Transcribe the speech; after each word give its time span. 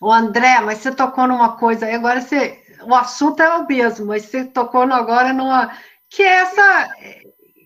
O 0.00 0.12
André, 0.12 0.60
mas 0.60 0.78
você 0.78 0.92
tocou 0.92 1.26
numa 1.26 1.56
coisa 1.56 1.92
agora 1.92 2.20
você. 2.20 2.60
O 2.82 2.94
assunto 2.94 3.40
é 3.40 3.56
o 3.56 3.66
mesmo, 3.66 4.06
mas 4.06 4.26
você 4.26 4.44
tocou 4.44 4.82
agora 4.82 5.32
numa. 5.32 5.72
Que 6.10 6.22
é 6.22 6.42
essa. 6.42 6.90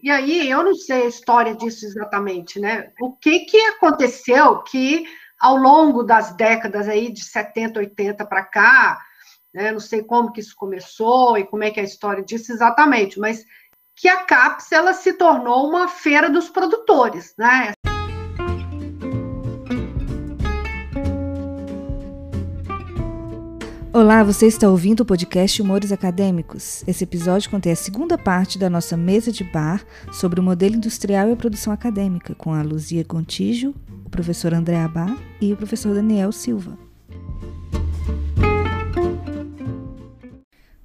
E 0.03 0.11
aí, 0.11 0.49
eu 0.49 0.63
não 0.63 0.75
sei 0.75 1.03
a 1.03 1.09
história 1.09 1.55
disso 1.55 1.85
exatamente, 1.85 2.61
né? 2.61 2.93
O 3.01 3.17
que, 3.17 3.41
que 3.41 3.59
aconteceu 3.67 4.63
que, 4.63 5.05
ao 5.41 5.57
longo 5.57 6.03
das 6.05 6.35
décadas 6.37 6.89
aí, 6.89 7.11
de 7.11 7.25
70, 7.25 7.81
80 7.81 8.25
para 8.25 8.45
cá, 8.45 9.01
né, 9.53 9.73
não 9.73 9.81
sei 9.81 10.03
como 10.05 10.33
que 10.33 10.41
isso 10.41 10.55
começou 10.57 11.37
e 11.37 11.45
como 11.45 11.65
é 11.65 11.71
que 11.71 11.81
é 11.81 11.83
a 11.83 11.87
história 11.87 12.23
disso 12.23 12.53
exatamente, 12.53 13.19
mas 13.19 13.45
que 13.97 14.09
a 14.09 14.25
CAPES 14.25 14.71
ela 14.71 14.93
se 14.93 15.15
tornou 15.15 15.69
uma 15.69 15.89
feira 15.89 16.31
dos 16.31 16.49
produtores, 16.49 17.35
né? 17.37 17.73
Olá, 23.99 24.23
você 24.23 24.47
está 24.47 24.71
ouvindo 24.71 25.01
o 25.01 25.05
podcast 25.05 25.61
Humores 25.61 25.91
Acadêmicos. 25.91 26.85
Esse 26.87 27.03
episódio 27.03 27.51
contém 27.51 27.73
a 27.73 27.75
segunda 27.75 28.17
parte 28.17 28.57
da 28.57 28.71
nossa 28.71 28.97
mesa 28.97 29.33
de 29.33 29.43
bar 29.43 29.85
sobre 30.13 30.39
o 30.39 30.43
modelo 30.43 30.77
industrial 30.77 31.29
e 31.29 31.33
a 31.33 31.37
produção 31.37 31.73
acadêmica, 31.73 32.33
com 32.33 32.55
a 32.55 32.63
Luzia 32.63 33.05
Contígio, 33.05 33.75
o 34.07 34.09
professor 34.09 34.55
André 34.55 34.77
Abá 34.77 35.19
e 35.41 35.53
o 35.53 35.57
professor 35.57 35.97
Daniel 35.97 36.31
Silva. 36.31 36.79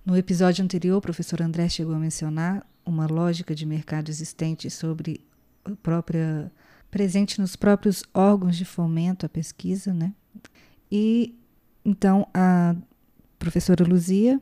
No 0.03 0.17
episódio 0.17 0.65
anterior, 0.65 0.97
o 0.97 1.01
professor 1.01 1.39
André 1.39 1.69
chegou 1.69 1.93
a 1.93 1.99
mencionar 1.99 2.65
uma 2.83 3.05
lógica 3.05 3.53
de 3.53 3.63
mercado 3.63 4.09
existente 4.09 4.71
sobre 4.71 5.21
a 5.63 5.75
própria 5.83 6.51
presente 6.89 7.39
nos 7.39 7.55
próprios 7.55 8.03
órgãos 8.11 8.57
de 8.57 8.65
fomento 8.65 9.23
à 9.23 9.29
pesquisa, 9.29 9.93
né? 9.93 10.15
E 10.91 11.35
então 11.85 12.27
a 12.33 12.75
professora 13.43 13.83
Luzia 13.83 14.39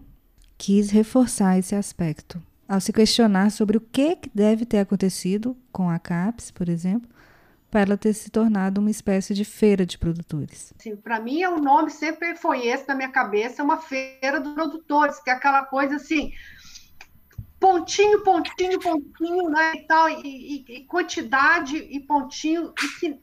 quis 0.59 0.92
reforçar 0.92 1.58
esse 1.58 1.73
aspecto 1.73 2.39
ao 2.67 2.80
se 2.80 2.94
questionar 2.94 3.50
sobre 3.50 3.75
o 3.75 3.81
que 3.81 4.20
deve 4.34 4.64
ter 4.64 4.78
acontecido 4.78 5.58
com 5.72 5.89
a 5.89 5.98
CAPES, 5.98 6.52
por 6.52 6.70
exemplo, 6.70 7.09
para 7.70 7.81
ela 7.81 7.98
ter 7.98 8.14
se 8.14 8.30
tornado 8.30 8.80
uma 8.80 8.92
espécie 8.92 9.34
de 9.34 9.44
feira 9.44 9.86
de 9.86 9.98
produtores. 9.98 10.72
Para 11.03 11.20
mim, 11.20 11.44
o 11.45 11.58
nome 11.58 11.90
sempre 11.90 12.36
foi 12.36 12.67
esse 12.67 12.88
na 12.88 12.94
minha 12.94 13.09
cabeça, 13.09 13.64
uma 13.64 13.78
feira 13.78 14.40
dos 14.40 14.53
produtores, 14.53 15.20
que 15.20 15.31
é 15.31 15.34
aquela 15.34 15.66
coisa 15.66 15.95
assim, 15.95 16.31
pontinho, 17.59 18.22
pontinho, 18.23 18.80
pontinho, 18.80 19.50
né, 19.50 19.73
e 19.78 19.88
tal, 19.88 20.09
e, 20.09 20.22
e, 20.23 20.66
e 20.75 20.86
quantidade 20.86 21.75
e 21.75 22.00
pontinho, 22.00 22.72
e, 22.81 23.00
que, 23.00 23.20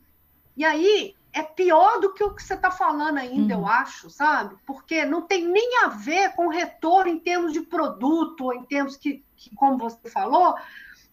e 0.57 0.65
aí 0.65 1.15
é 1.39 1.43
pior 1.43 2.01
do 2.01 2.13
que 2.13 2.25
o 2.25 2.35
que 2.35 2.43
você 2.43 2.55
está 2.55 2.71
falando 2.71 3.19
ainda, 3.19 3.55
uhum. 3.55 3.63
eu 3.63 3.67
acho, 3.67 4.11
sabe? 4.11 4.57
Porque 4.67 5.05
não 5.05 5.23
tem 5.23 5.47
nem 5.47 5.85
a 5.85 5.89
ver 5.89 6.35
com 6.35 6.49
retorno 6.49 7.13
em 7.13 7.19
termos 7.21 7.53
de 7.53 7.61
produto, 7.61 8.45
ou 8.45 8.55
em 8.55 8.65
termos 8.65 8.97
que, 8.97 9.25
que, 9.37 9.55
como 9.55 9.79
você 9.79 10.11
falou, 10.11 10.57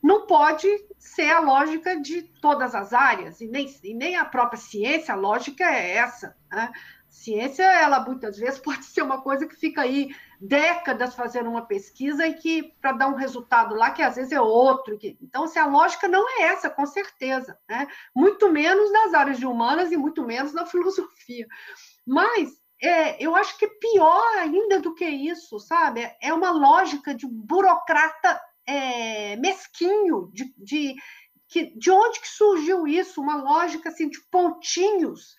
não 0.02 0.26
pode 0.26 0.68
ser 0.98 1.30
a 1.30 1.40
lógica 1.40 2.02
de 2.02 2.24
todas 2.24 2.74
as 2.74 2.92
áreas, 2.92 3.40
e 3.40 3.48
nem, 3.48 3.68
e 3.84 3.94
nem 3.94 4.16
a 4.16 4.26
própria 4.26 4.60
ciência, 4.60 5.14
a 5.14 5.18
lógica 5.18 5.64
é 5.64 5.96
essa. 5.96 6.36
Né? 6.52 6.72
Ciência, 7.16 7.64
ela 7.64 8.02
muitas 8.02 8.38
vezes 8.38 8.60
pode 8.60 8.84
ser 8.84 9.02
uma 9.02 9.22
coisa 9.22 9.48
que 9.48 9.56
fica 9.56 9.82
aí 9.82 10.14
décadas 10.40 11.16
fazendo 11.16 11.50
uma 11.50 11.66
pesquisa 11.66 12.28
e 12.28 12.34
que 12.34 12.76
para 12.82 12.92
dar 12.92 13.08
um 13.08 13.16
resultado 13.16 13.74
lá 13.74 13.92
que 13.92 14.02
às 14.02 14.18
vezes 14.18 14.34
é 14.34 14.42
outro. 14.42 14.98
Que... 14.98 15.18
Então, 15.22 15.46
assim, 15.46 15.58
a 15.58 15.66
lógica 15.66 16.10
não 16.10 16.28
é 16.30 16.44
essa, 16.44 16.70
com 16.70 16.86
certeza, 16.86 17.58
né? 17.70 17.88
Muito 18.14 18.52
menos 18.52 18.92
nas 18.92 19.14
áreas 19.14 19.40
de 19.40 19.46
humanas 19.46 19.92
e 19.92 19.98
muito 19.98 20.26
menos 20.26 20.54
na 20.54 20.66
filosofia. 20.68 21.48
Mas 22.06 22.52
é, 22.82 23.24
eu 23.24 23.34
acho 23.34 23.58
que 23.58 23.68
pior 23.68 24.38
ainda 24.38 24.82
do 24.82 24.94
que 24.94 25.06
isso, 25.06 25.58
sabe? 25.58 26.02
É 26.22 26.34
uma 26.34 26.52
lógica 26.52 27.16
de 27.16 27.26
burocrata 27.26 28.42
é, 28.68 29.38
mesquinho, 29.38 30.30
de, 30.34 30.54
de, 30.58 30.96
que, 31.48 31.78
de 31.78 31.90
onde 31.90 32.20
que 32.20 32.28
surgiu 32.28 32.86
isso? 32.86 33.22
Uma 33.22 33.38
lógica 33.38 33.88
assim 33.88 34.10
de 34.10 34.20
pontinhos 34.30 35.36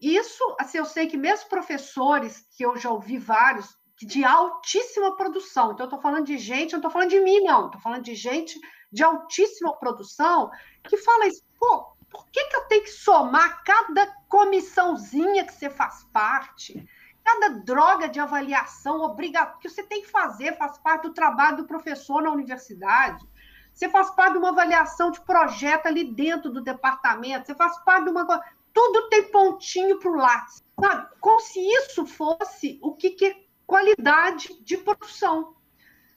isso, 0.00 0.56
assim, 0.58 0.78
eu 0.78 0.84
sei 0.84 1.06
que 1.06 1.16
mesmo 1.16 1.48
professores, 1.48 2.46
que 2.56 2.64
eu 2.64 2.76
já 2.76 2.90
ouvi 2.90 3.18
vários, 3.18 3.78
de 4.00 4.24
altíssima 4.24 5.14
produção, 5.14 5.72
então 5.72 5.84
eu 5.84 5.88
estou 5.88 6.00
falando 6.00 6.24
de 6.24 6.38
gente, 6.38 6.72
não 6.72 6.78
estou 6.78 6.90
falando 6.90 7.10
de 7.10 7.20
mim, 7.20 7.40
não, 7.40 7.66
estou 7.66 7.80
falando 7.80 8.02
de 8.02 8.14
gente 8.14 8.58
de 8.90 9.04
altíssima 9.04 9.76
produção, 9.76 10.50
que 10.82 10.96
fala 10.96 11.26
isso, 11.26 11.44
pô, 11.58 11.94
por 12.10 12.26
que, 12.30 12.44
que 12.44 12.56
eu 12.56 12.62
tenho 12.62 12.82
que 12.82 12.90
somar 12.90 13.62
cada 13.62 14.06
comissãozinha 14.28 15.44
que 15.44 15.52
você 15.52 15.70
faz 15.70 16.02
parte? 16.12 16.84
Cada 17.22 17.50
droga 17.60 18.08
de 18.08 18.18
avaliação 18.18 19.02
obrigatória 19.02 19.60
que 19.60 19.68
você 19.68 19.82
tem 19.82 20.02
que 20.02 20.08
fazer, 20.08 20.56
faz 20.56 20.78
parte 20.78 21.02
do 21.02 21.14
trabalho 21.14 21.58
do 21.58 21.66
professor 21.66 22.22
na 22.22 22.32
universidade. 22.32 23.24
Você 23.72 23.88
faz 23.88 24.10
parte 24.10 24.32
de 24.32 24.38
uma 24.38 24.48
avaliação 24.48 25.10
de 25.10 25.20
projeto 25.20 25.86
ali 25.86 26.12
dentro 26.12 26.50
do 26.50 26.60
departamento, 26.60 27.46
você 27.46 27.54
faz 27.54 27.78
parte 27.84 28.04
de 28.04 28.10
uma 28.10 28.42
tudo 28.72 29.08
tem 29.08 29.30
pontinho 29.30 29.98
para 29.98 30.10
o 30.10 30.16
lápis, 30.16 30.62
sabe? 30.78 31.08
Como 31.20 31.40
se 31.40 31.60
isso 31.60 32.06
fosse 32.06 32.78
o 32.82 32.94
que, 32.94 33.10
que 33.10 33.26
é 33.26 33.36
qualidade 33.66 34.60
de 34.62 34.76
produção. 34.76 35.54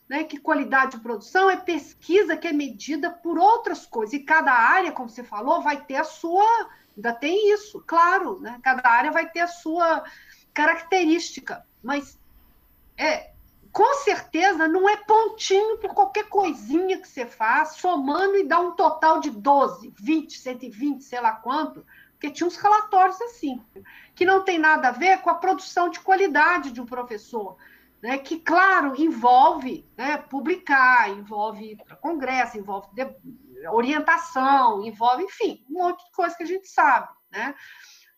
Né? 0.07 0.23
Que 0.23 0.39
qualidade 0.39 0.97
de 0.97 1.03
produção 1.03 1.49
é 1.49 1.57
pesquisa 1.57 2.35
que 2.35 2.47
é 2.47 2.53
medida 2.53 3.09
por 3.09 3.37
outras 3.37 3.85
coisas. 3.85 4.13
E 4.13 4.19
cada 4.19 4.51
área, 4.51 4.91
como 4.91 5.09
você 5.09 5.23
falou, 5.23 5.61
vai 5.61 5.83
ter 5.83 5.95
a 5.95 6.03
sua. 6.03 6.69
Ainda 6.95 7.13
tem 7.13 7.51
isso, 7.53 7.83
claro, 7.85 8.39
né? 8.39 8.59
Cada 8.61 8.87
área 8.87 9.11
vai 9.11 9.29
ter 9.29 9.39
a 9.39 9.47
sua 9.47 10.03
característica. 10.53 11.65
Mas 11.81 12.19
é, 12.97 13.33
com 13.71 13.95
certeza 14.03 14.67
não 14.67 14.87
é 14.87 14.95
pontinho 14.97 15.79
por 15.79 15.93
qualquer 15.95 16.29
coisinha 16.29 16.99
que 16.99 17.07
você 17.07 17.25
faz, 17.25 17.77
somando 17.77 18.37
e 18.37 18.47
dá 18.47 18.59
um 18.59 18.71
total 18.73 19.19
de 19.19 19.31
12, 19.31 19.91
20, 19.99 20.37
120, 20.37 21.03
sei 21.03 21.19
lá 21.19 21.31
quanto, 21.31 21.83
porque 22.23 22.31
tinha 22.31 22.47
uns 22.47 22.55
relatórios 22.55 23.19
assim, 23.21 23.61
que 24.15 24.23
não 24.23 24.45
tem 24.45 24.57
nada 24.57 24.87
a 24.87 24.91
ver 24.91 25.19
com 25.19 25.29
a 25.29 25.35
produção 25.35 25.89
de 25.89 25.99
qualidade 25.99 26.71
de 26.71 26.79
um 26.79 26.85
professor, 26.85 27.57
né? 28.01 28.17
que, 28.17 28.39
claro, 28.39 28.95
envolve 28.97 29.85
né, 29.97 30.17
publicar, 30.17 31.09
envolve 31.09 31.75
congresso, 31.99 32.57
envolve 32.57 32.87
orientação, 33.73 34.85
envolve, 34.85 35.23
enfim, 35.23 35.65
um 35.69 35.73
monte 35.73 36.05
de 36.05 36.11
coisa 36.11 36.33
que 36.37 36.43
a 36.43 36.47
gente 36.47 36.69
sabe. 36.69 37.09
Né? 37.29 37.53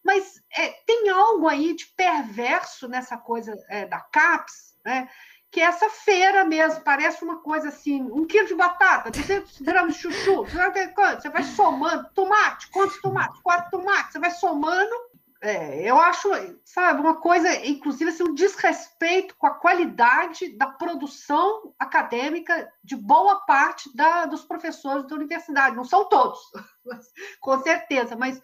Mas 0.03 0.39
é, 0.55 0.67
tem 0.85 1.09
algo 1.09 1.47
aí 1.47 1.73
de 1.73 1.87
perverso 1.87 2.87
nessa 2.87 3.17
coisa 3.17 3.55
é, 3.69 3.87
da 3.87 4.01
CAPES, 4.01 4.77
né? 4.85 5.09
Que 5.55 5.61
é 5.61 5.63
essa 5.63 5.89
feira 5.89 6.43
mesmo, 6.43 6.81
parece 6.81 7.23
uma 7.23 7.37
coisa 7.37 7.69
assim, 7.69 8.01
um 8.11 8.27
quilo 8.27 8.45
de 8.45 8.53
batata, 8.53 9.09
200 9.09 9.61
gramas 9.61 9.95
de 9.95 10.01
chuchu, 10.01 10.43
você 10.43 11.29
vai 11.29 11.43
somando, 11.43 12.09
tomate, 12.13 12.69
quantos 12.71 12.99
tomates? 12.99 13.39
Quatro 13.41 13.71
tomates, 13.71 14.11
você 14.11 14.19
vai 14.19 14.31
somando. 14.31 14.91
É, 15.39 15.89
eu 15.89 15.97
acho, 15.97 16.27
sabe, 16.65 16.99
uma 16.99 17.21
coisa, 17.21 17.65
inclusive, 17.65 18.09
assim, 18.09 18.23
um 18.23 18.33
desrespeito 18.33 19.33
com 19.37 19.47
a 19.47 19.53
qualidade 19.53 20.49
da 20.57 20.67
produção 20.67 21.73
acadêmica 21.79 22.69
de 22.83 22.97
boa 22.97 23.45
parte 23.45 23.95
da, 23.95 24.25
dos 24.25 24.43
professores 24.43 25.07
da 25.07 25.15
universidade. 25.15 25.77
Não 25.77 25.85
são 25.85 26.03
todos, 26.09 26.37
com 27.39 27.61
certeza, 27.61 28.17
mas 28.17 28.41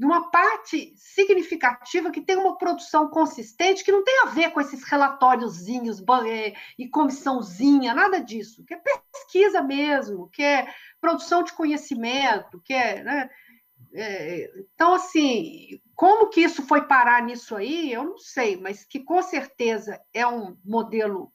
de 0.00 0.06
uma 0.06 0.30
parte 0.30 0.94
significativa 0.96 2.10
que 2.10 2.22
tem 2.22 2.38
uma 2.38 2.56
produção 2.56 3.10
consistente, 3.10 3.84
que 3.84 3.92
não 3.92 4.02
tem 4.02 4.22
a 4.22 4.30
ver 4.30 4.50
com 4.50 4.58
esses 4.58 4.82
relatóriozinhos 4.82 6.02
e 6.78 6.88
comissãozinha, 6.88 7.92
nada 7.92 8.18
disso, 8.18 8.64
que 8.64 8.72
é 8.72 8.80
pesquisa 9.12 9.60
mesmo, 9.60 10.30
que 10.30 10.42
é 10.42 10.72
produção 11.02 11.42
de 11.42 11.52
conhecimento, 11.52 12.62
que 12.64 12.72
é, 12.72 13.02
né? 13.02 13.30
é, 13.92 14.50
então, 14.72 14.94
assim, 14.94 15.78
como 15.94 16.30
que 16.30 16.40
isso 16.40 16.62
foi 16.66 16.86
parar 16.86 17.22
nisso 17.22 17.54
aí, 17.54 17.92
eu 17.92 18.04
não 18.04 18.16
sei, 18.16 18.56
mas 18.56 18.86
que 18.86 19.00
com 19.00 19.22
certeza 19.22 20.00
é 20.14 20.26
um 20.26 20.56
modelo 20.64 21.30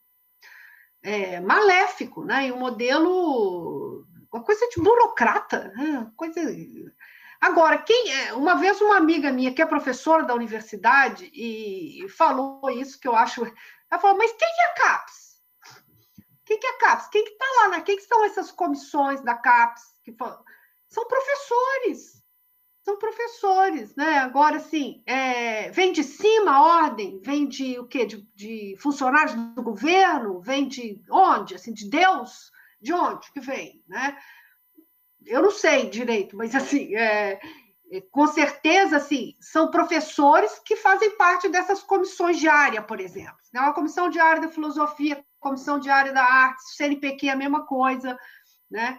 é, 1.04 1.38
maléfico, 1.38 2.24
né? 2.24 2.48
E 2.48 2.52
um 2.52 2.58
modelo, 2.58 4.04
uma 4.32 4.42
coisa 4.42 4.68
de 4.70 4.82
burocrata, 4.82 5.72
né? 5.76 6.10
coisa 6.16 6.40
Agora, 7.40 7.78
quem 7.78 8.12
é? 8.12 8.34
Uma 8.34 8.54
vez 8.56 8.80
uma 8.80 8.96
amiga 8.96 9.32
minha, 9.32 9.52
que 9.52 9.62
é 9.62 9.66
professora 9.66 10.24
da 10.24 10.34
universidade, 10.34 11.30
e 11.32 12.06
falou 12.08 12.68
isso 12.70 12.98
que 12.98 13.06
eu 13.06 13.14
acho. 13.14 13.44
Ela 13.90 14.00
falou, 14.00 14.16
mas 14.16 14.32
quem 14.32 14.48
é 14.48 14.70
a 14.70 14.74
CAPES? 14.74 15.26
Quem 16.44 16.58
que 16.58 16.66
é 16.66 16.70
a 16.70 16.78
CAPES? 16.78 17.08
Quem 17.08 17.24
que 17.24 17.30
está 17.30 17.46
lá? 17.60 17.68
Né? 17.68 17.80
Quem 17.82 17.96
que 17.96 18.02
são 18.04 18.24
essas 18.24 18.50
comissões 18.50 19.20
da 19.20 19.34
CAPES? 19.34 19.82
Que? 20.04 20.16
São 20.88 21.06
professores. 21.06 22.24
São 22.84 22.98
professores, 22.98 23.96
né? 23.96 24.18
Agora, 24.18 24.58
assim, 24.58 25.02
é, 25.06 25.70
vem 25.72 25.92
de 25.92 26.04
cima 26.04 26.52
a 26.52 26.84
ordem, 26.84 27.20
vem 27.20 27.48
de 27.48 27.76
o 27.80 27.86
quê? 27.88 28.06
De, 28.06 28.18
de 28.32 28.76
funcionários 28.78 29.34
do 29.34 29.62
governo, 29.62 30.40
vem 30.40 30.68
de 30.68 31.02
onde? 31.10 31.56
Assim, 31.56 31.72
de 31.72 31.90
Deus? 31.90 32.52
De 32.80 32.92
onde 32.92 33.32
que 33.32 33.40
vem, 33.40 33.82
né? 33.88 34.16
Eu 35.26 35.42
não 35.42 35.50
sei 35.50 35.90
direito, 35.90 36.36
mas 36.36 36.54
assim, 36.54 36.94
é, 36.94 37.40
com 38.10 38.26
certeza, 38.26 38.96
assim, 38.96 39.34
são 39.40 39.70
professores 39.70 40.58
que 40.64 40.76
fazem 40.76 41.16
parte 41.16 41.48
dessas 41.48 41.82
comissões 41.82 42.38
de 42.38 42.48
área, 42.48 42.82
por 42.82 43.00
exemplo. 43.00 43.36
Né? 43.52 43.60
Uma 43.60 43.74
comissão 43.74 44.08
de 44.08 44.18
área 44.18 44.42
da 44.42 44.48
filosofia, 44.48 45.24
comissão 45.38 45.78
de 45.78 45.88
área 45.88 46.12
da 46.12 46.22
arte, 46.22 46.74
CNPq 46.76 47.28
é 47.28 47.32
a 47.32 47.36
mesma 47.36 47.64
coisa, 47.64 48.18
né? 48.70 48.98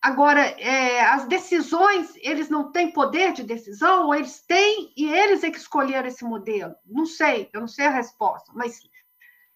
Agora, 0.00 0.40
é, 0.40 1.00
as 1.00 1.26
decisões, 1.26 2.12
eles 2.16 2.48
não 2.48 2.72
têm 2.72 2.90
poder 2.90 3.32
de 3.32 3.44
decisão, 3.44 4.06
ou 4.06 4.14
eles 4.14 4.40
têm, 4.40 4.92
e 4.96 5.08
eles 5.08 5.44
é 5.44 5.50
que 5.50 5.58
escolheram 5.58 6.08
esse 6.08 6.24
modelo? 6.24 6.74
Não 6.84 7.06
sei, 7.06 7.48
eu 7.52 7.60
não 7.60 7.68
sei 7.68 7.86
a 7.86 7.90
resposta, 7.90 8.50
mas 8.52 8.80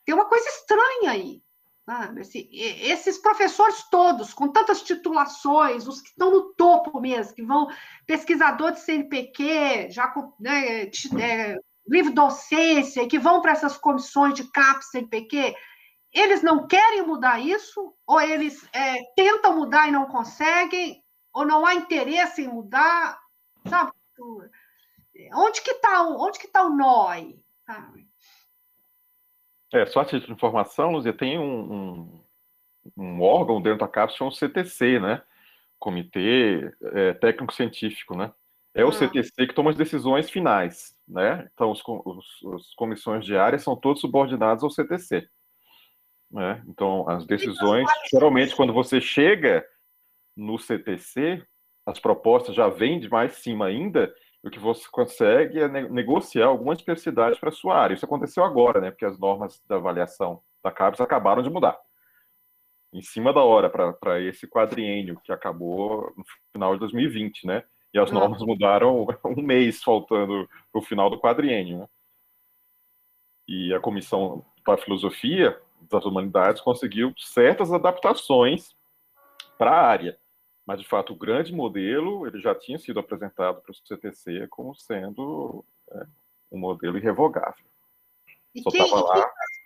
tem 0.05 0.15
uma 0.15 0.27
coisa 0.27 0.49
estranha 0.49 1.11
aí. 1.11 1.43
Esse, 2.19 2.49
esses 2.53 3.17
professores 3.19 3.85
todos, 3.88 4.35
com 4.35 4.49
tantas 4.49 4.83
titulações, 4.83 5.87
os 5.87 6.00
que 6.00 6.09
estão 6.09 6.33
no 6.33 6.53
topo 6.55 7.00
mesmo, 7.00 7.35
que 7.35 7.44
vão, 7.44 7.69
pesquisador 8.05 8.73
de 8.73 8.81
CNPq, 8.81 9.91
já 9.91 10.09
com 10.09 10.33
né, 10.41 10.91
é, 11.21 11.59
livre 11.87 12.12
docência, 12.12 13.06
que 13.06 13.21
vão 13.21 13.41
para 13.41 13.53
essas 13.53 13.77
comissões 13.77 14.35
de 14.35 14.50
CAP, 14.50 14.83
CNPq, 14.83 15.55
eles 16.12 16.43
não 16.43 16.67
querem 16.67 17.06
mudar 17.06 17.38
isso, 17.38 17.94
ou 18.05 18.21
eles 18.21 18.69
é, 18.73 18.97
tentam 19.15 19.55
mudar 19.55 19.87
e 19.87 19.93
não 19.93 20.06
conseguem, 20.06 21.05
ou 21.32 21.47
não 21.47 21.65
há 21.65 21.75
interesse 21.75 22.43
em 22.43 22.49
mudar, 22.49 23.17
sabe? 23.69 23.93
Onde 25.35 25.62
que 25.62 25.71
está 25.71 26.03
onde 26.03 26.39
que 26.39 26.49
tá 26.49 26.65
o 26.65 26.71
nó 26.71 27.09
aí? 27.09 27.39
Sabe? 27.65 28.09
É, 29.73 29.85
só 29.87 30.01
a 30.01 30.05
título 30.05 30.27
de 30.27 30.33
informação, 30.33 30.93
Luzia, 30.93 31.13
tem 31.13 31.39
um, 31.39 31.73
um, 31.73 32.21
um 32.97 33.23
órgão 33.23 33.61
dentro 33.61 33.81
da 33.81 33.89
CAPES, 33.89 34.17
chama 34.17 34.31
o 34.31 34.35
CTC, 34.35 35.01
né? 35.01 35.23
Comitê 35.79 36.73
é, 36.95 37.15
Técnico 37.15 37.53
Científico, 37.53 38.17
né? 38.17 38.33
É 38.75 38.85
o 38.85 38.89
ah. 38.89 38.93
CTC 38.93 39.47
que 39.47 39.55
toma 39.55 39.71
as 39.71 39.77
decisões 39.77 40.31
finais, 40.31 40.95
né? 41.09 41.49
Então, 41.53 41.71
os, 41.71 41.83
os, 41.87 42.55
as 42.55 42.75
comissões 42.75 43.25
diárias 43.25 43.63
são 43.63 43.75
todos 43.75 44.01
subordinados 44.01 44.63
ao 44.63 44.71
CTC. 44.71 45.29
Né? 46.31 46.63
Então, 46.69 47.09
as 47.09 47.25
decisões, 47.27 47.89
geralmente, 48.11 48.55
quando 48.55 48.73
você 48.73 49.01
chega 49.01 49.65
no 50.37 50.59
CTC, 50.59 51.43
as 51.87 51.99
propostas 51.99 52.55
já 52.55 52.69
vêm 52.69 52.99
de 52.99 53.09
mais 53.09 53.37
cima 53.37 53.67
ainda, 53.67 54.13
o 54.46 54.50
que 54.50 54.60
você 54.60 54.88
consegue 54.90 55.58
é 55.58 55.69
negociar 55.69 56.46
algumas 56.46 56.78
especificidades 56.78 57.38
para 57.38 57.48
a 57.48 57.52
sua 57.52 57.76
área. 57.76 57.94
Isso 57.94 58.04
aconteceu 58.04 58.44
agora, 58.44 58.81
né? 58.81 58.90
Porque 58.93 59.04
as 59.04 59.19
normas 59.19 59.60
da 59.66 59.75
avaliação 59.75 60.40
da 60.62 60.70
CAPES 60.70 61.00
acabaram 61.00 61.43
de 61.43 61.50
mudar. 61.50 61.76
Em 62.93 63.02
cima 63.02 63.32
da 63.32 63.43
hora, 63.43 63.69
para 63.69 64.20
esse 64.20 64.46
quadriênio 64.46 65.20
que 65.25 65.32
acabou 65.32 66.12
no 66.16 66.25
final 66.52 66.75
de 66.75 66.81
2020, 66.81 67.44
né? 67.44 67.64
E 67.93 67.98
as 67.98 68.12
normas 68.12 68.40
mudaram 68.43 69.06
um 69.26 69.43
mês 69.43 69.82
faltando 69.82 70.48
para 70.70 70.81
o 70.81 70.84
final 70.84 71.10
do 71.10 71.19
quadriênio, 71.19 71.81
né? 71.81 71.88
E 73.48 73.75
a 73.75 73.81
Comissão 73.81 74.44
para 74.64 74.78
Filosofia 74.78 75.60
das 75.90 76.04
Humanidades 76.04 76.62
conseguiu 76.62 77.12
certas 77.16 77.72
adaptações 77.72 78.76
para 79.58 79.72
a 79.72 79.87
área. 79.87 80.19
Mas, 80.67 80.81
de 80.81 80.89
fato, 80.89 81.13
o 81.13 81.17
grande 81.17 81.55
modelo 81.55 82.27
ele 82.27 82.41
já 82.41 82.53
tinha 82.53 82.77
sido 82.77 82.99
apresentado 82.99 83.61
para 83.61 83.71
o 83.71 83.75
CTC 83.75 84.49
como 84.49 84.75
sendo 84.75 85.65
é, 85.93 86.07
um 86.51 86.59
modelo 86.59 86.99
irrevogável. 86.99 87.65
E 88.53 88.63
Só 88.63 88.71
quem, 88.71 88.83
quem 88.83 88.91
faz 88.91 89.05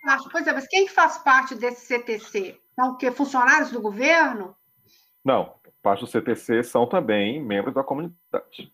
parte, 0.03 0.29
pois 0.31 0.47
é, 0.47 0.53
mas 0.53 0.67
quem 0.67 0.87
faz 0.87 1.17
parte 1.17 1.55
desse 1.55 1.87
CTC? 1.87 2.59
São 2.75 2.91
o 2.91 2.97
quê? 2.97 3.11
Funcionários 3.11 3.71
do 3.71 3.81
governo? 3.81 4.55
Não, 5.25 5.55
parte 5.81 6.01
do 6.01 6.07
CTC 6.07 6.63
são 6.63 6.85
também 6.85 7.41
membros 7.41 7.73
da 7.73 7.83
comunidade. 7.83 8.71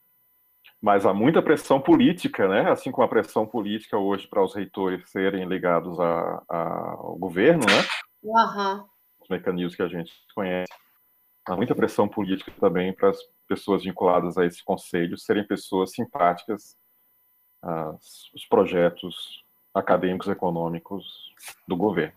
Mas 0.82 1.06
há 1.06 1.14
muita 1.14 1.42
pressão 1.42 1.80
política, 1.80 2.48
né? 2.48 2.70
assim 2.70 2.92
como 2.92 3.06
a 3.06 3.10
pressão 3.10 3.48
política 3.48 3.98
hoje 3.98 4.28
para 4.28 4.44
os 4.44 4.54
reitores 4.54 5.10
serem 5.10 5.46
ligados 5.46 6.00
a, 6.00 6.44
a, 6.50 6.92
ao 6.92 7.16
governo, 7.16 7.66
né? 7.66 7.84
Uhum. 8.22 8.86
Os 9.20 9.30
mecanismos 9.30 9.76
que 9.76 9.82
a 9.82 9.88
gente 9.88 10.12
conhece 10.36 10.72
há 11.48 11.56
muita 11.56 11.74
pressão 11.74 12.08
política 12.08 12.52
também 12.60 12.94
para 12.94 13.10
as 13.10 13.18
pessoas 13.48 13.84
vinculadas 13.84 14.38
a 14.38 14.46
esse 14.46 14.64
conselho 14.64 15.18
serem 15.18 15.48
pessoas 15.48 15.92
simpáticas 15.92 16.78
aos 17.62 18.46
projetos 18.50 19.44
acadêmicos 19.74 20.28
econômicos 20.28 21.34
do 21.68 21.76
governo. 21.76 22.16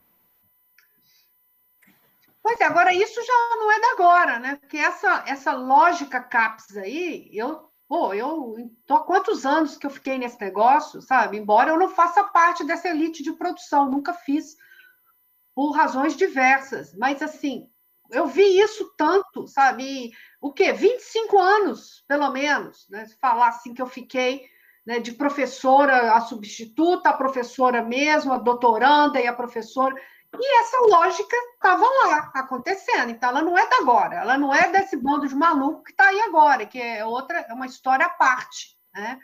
Pois 2.42 2.60
é, 2.60 2.64
agora 2.64 2.92
isso 2.92 3.22
já 3.24 3.56
não 3.56 3.70
é 3.70 3.80
da 3.80 3.92
agora, 3.92 4.38
né? 4.38 4.56
Porque 4.56 4.78
essa, 4.78 5.24
essa 5.26 5.52
lógica 5.52 6.20
CAPES 6.22 6.76
aí, 6.78 7.28
eu, 7.32 7.70
pô, 7.86 8.14
eu 8.14 8.56
tô 8.86 8.94
há 8.94 9.04
quantos 9.04 9.44
anos 9.44 9.76
que 9.76 9.86
eu 9.86 9.90
fiquei 9.90 10.16
nesse 10.16 10.40
negócio, 10.40 11.02
sabe? 11.02 11.36
Embora 11.36 11.70
eu 11.70 11.78
não 11.78 11.90
faça 11.90 12.24
parte 12.24 12.64
dessa 12.64 12.88
elite 12.88 13.22
de 13.22 13.32
produção, 13.32 13.90
nunca 13.90 14.14
fiz, 14.14 14.56
por 15.54 15.72
razões 15.72 16.16
diversas. 16.16 16.94
Mas, 16.94 17.20
assim, 17.20 17.70
eu 18.10 18.26
vi 18.26 18.60
isso 18.60 18.92
tanto, 18.96 19.46
sabe? 19.46 20.10
O 20.40 20.52
quê? 20.52 20.72
25 20.72 21.38
anos, 21.38 22.04
pelo 22.08 22.30
menos, 22.30 22.86
né? 22.88 23.06
Falar 23.20 23.48
assim 23.48 23.74
que 23.74 23.82
eu 23.82 23.86
fiquei 23.86 24.48
né, 24.86 24.98
de 24.98 25.12
professora 25.12 26.14
a 26.14 26.20
substituta, 26.20 27.10
a 27.10 27.16
professora 27.16 27.82
mesmo, 27.82 28.32
a 28.32 28.38
doutoranda 28.38 29.20
e 29.20 29.26
a 29.26 29.32
professora. 29.32 29.94
E 30.32 30.60
essa 30.60 30.78
lógica 30.82 31.36
estava 31.54 31.84
lá, 31.84 32.30
acontecendo. 32.34 33.10
Então, 33.10 33.30
ela 33.30 33.42
não 33.42 33.58
é 33.58 33.68
da 33.68 33.76
agora, 33.78 34.16
ela 34.16 34.38
não 34.38 34.54
é 34.54 34.70
desse 34.70 34.96
bando 34.96 35.26
de 35.26 35.34
maluco 35.34 35.82
que 35.82 35.90
está 35.90 36.08
aí 36.08 36.20
agora, 36.20 36.66
que 36.66 36.80
é 36.80 37.04
outra, 37.04 37.38
é 37.48 37.52
uma 37.52 37.66
história 37.66 38.06
à 38.06 38.10
parte. 38.10 38.78
Né? 38.94 39.18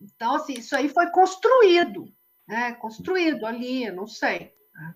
Então, 0.00 0.34
assim, 0.34 0.54
isso 0.54 0.74
aí 0.74 0.88
foi 0.88 1.10
construído, 1.10 2.04
né? 2.46 2.74
construído 2.74 3.46
ali, 3.46 3.90
não 3.90 4.06
sei. 4.06 4.52
Né? 4.74 4.94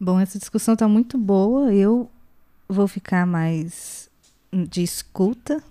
Bom, 0.00 0.20
essa 0.20 0.38
discussão 0.38 0.74
está 0.74 0.86
muito 0.86 1.16
boa. 1.16 1.72
Eu 1.72 2.10
vou 2.68 2.86
ficar 2.86 3.26
mais 3.26 4.10
de 4.52 4.82
escuta, 4.82 5.62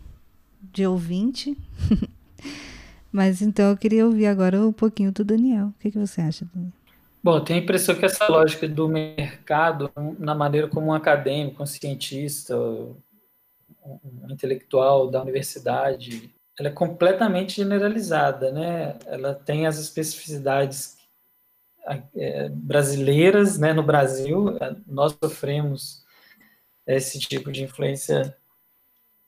de 0.62 0.86
ouvinte. 0.86 1.58
Mas 3.12 3.42
então 3.42 3.70
eu 3.70 3.78
queria 3.78 4.06
ouvir 4.06 4.26
agora 4.26 4.60
um 4.60 4.74
pouquinho 4.74 5.12
do 5.12 5.24
Daniel. 5.24 5.68
O 5.68 5.74
que, 5.80 5.92
que 5.92 6.00
você 6.00 6.22
acha, 6.22 6.46
Daniel? 6.54 6.74
Bom, 7.24 7.40
tenho 7.44 7.60
a 7.60 7.64
impressão 7.64 7.96
que 7.96 8.06
essa 8.06 8.28
lógica 8.28 8.68
do 8.68 8.88
mercado, 8.88 9.92
na 10.20 10.36
maneira 10.36 10.68
como 10.68 10.88
um 10.88 10.94
acadêmico, 10.94 11.64
um 11.64 11.66
cientista, 11.66 12.56
um 12.58 14.30
intelectual 14.30 15.10
da 15.10 15.22
universidade, 15.22 16.30
ela 16.60 16.70
é 16.70 16.72
completamente 16.72 17.56
generalizada, 17.56 18.52
né? 18.52 18.96
Ela 19.06 19.34
tem 19.34 19.66
as 19.66 19.80
especificidades 19.80 20.98
brasileiras, 22.52 23.58
né, 23.58 23.74
no 23.74 23.84
Brasil, 23.84 24.58
é, 24.58 24.76
nós 24.88 25.16
sofremos 25.22 26.04
esse 26.88 27.20
tipo 27.20 27.52
de 27.52 27.64
influência 27.64 28.36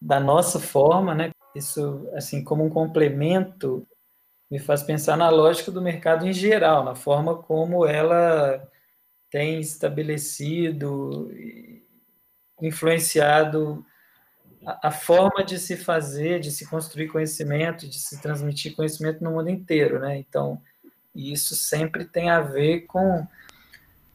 da 0.01 0.19
nossa 0.19 0.59
forma, 0.59 1.15
né? 1.15 1.31
Isso, 1.55 2.07
assim, 2.13 2.43
como 2.43 2.63
um 2.63 2.69
complemento, 2.69 3.87
me 4.49 4.59
faz 4.59 4.83
pensar 4.83 5.17
na 5.17 5.29
lógica 5.29 5.71
do 5.71 5.81
mercado 5.81 6.27
em 6.27 6.33
geral, 6.33 6.83
na 6.83 6.95
forma 6.95 7.41
como 7.41 7.85
ela 7.85 8.67
tem 9.29 9.59
estabelecido, 9.59 11.31
influenciado 12.61 13.85
a, 14.65 14.87
a 14.87 14.91
forma 14.91 15.43
de 15.43 15.59
se 15.59 15.75
fazer, 15.75 16.39
de 16.39 16.51
se 16.51 16.67
construir 16.69 17.09
conhecimento, 17.09 17.87
de 17.87 17.97
se 17.97 18.21
transmitir 18.21 18.75
conhecimento 18.75 19.23
no 19.23 19.31
mundo 19.31 19.49
inteiro, 19.49 19.99
né? 19.99 20.17
Então, 20.17 20.61
e 21.17 21.33
isso 21.33 21.55
sempre 21.55 22.05
tem 22.05 22.29
a 22.29 22.39
ver 22.39 22.81
com, 22.81 23.27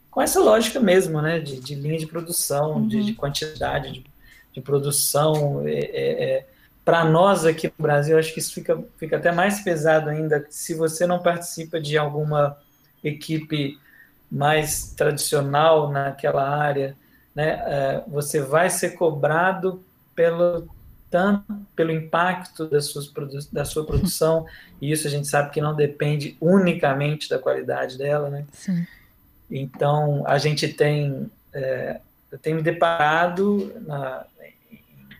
com 0.08 0.22
essa 0.22 0.38
lógica 0.38 0.78
mesmo, 0.78 1.20
né? 1.20 1.40
De, 1.40 1.58
de 1.58 1.74
linha 1.74 1.98
de 1.98 2.06
produção, 2.06 2.74
uhum. 2.74 2.86
de, 2.86 3.04
de, 3.04 3.12
quantidade 3.12 3.92
de, 3.92 4.04
de 4.52 4.60
produção. 4.60 5.66
É, 5.66 5.72
é, 5.72 6.24
é 6.24 6.46
Para 6.84 7.04
nós 7.04 7.44
aqui 7.44 7.66
no 7.66 7.82
Brasil, 7.82 8.16
acho 8.16 8.32
que 8.32 8.38
isso 8.38 8.54
fica, 8.54 8.80
fica 8.96 9.16
até 9.16 9.32
mais 9.32 9.60
pesado 9.60 10.08
ainda 10.08 10.46
se 10.48 10.74
você 10.74 11.04
não 11.04 11.18
participa 11.18 11.80
de 11.80 11.98
alguma 11.98 12.56
equipe 13.02 13.80
mais 14.30 14.94
tradicional 14.94 15.90
naquela 15.90 16.48
área, 16.48 16.96
né? 17.34 17.62
É, 17.66 18.04
você 18.06 18.40
vai 18.40 18.70
ser 18.70 18.90
cobrado 18.90 19.84
pelo 20.14 20.68
tanto 21.12 21.54
pelo 21.76 21.92
impacto 21.92 22.66
das 22.66 22.86
suas 22.86 23.12
da 23.52 23.66
sua 23.66 23.84
produção, 23.84 24.46
e 24.80 24.90
isso 24.90 25.06
a 25.06 25.10
gente 25.10 25.28
sabe 25.28 25.50
que 25.50 25.60
não 25.60 25.76
depende 25.76 26.36
unicamente 26.40 27.28
da 27.28 27.38
qualidade 27.38 27.98
dela, 27.98 28.30
né? 28.30 28.46
Sim. 28.50 28.86
Então, 29.50 30.24
a 30.26 30.38
gente 30.38 30.66
tem, 30.66 31.30
é, 31.52 32.00
eu 32.30 32.38
tenho 32.38 32.56
me 32.56 32.62
deparado, 32.62 33.70
na, 33.86 34.24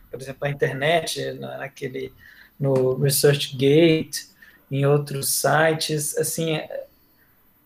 por 0.09 0.19
exemplo, 0.19 0.39
na 0.41 0.49
internet, 0.49 1.33
na, 1.33 1.59
naquele, 1.59 2.11
no 2.59 2.95
ResearchGate, 2.95 4.29
em 4.71 4.87
outros 4.87 5.29
sites, 5.29 6.17
assim, 6.17 6.59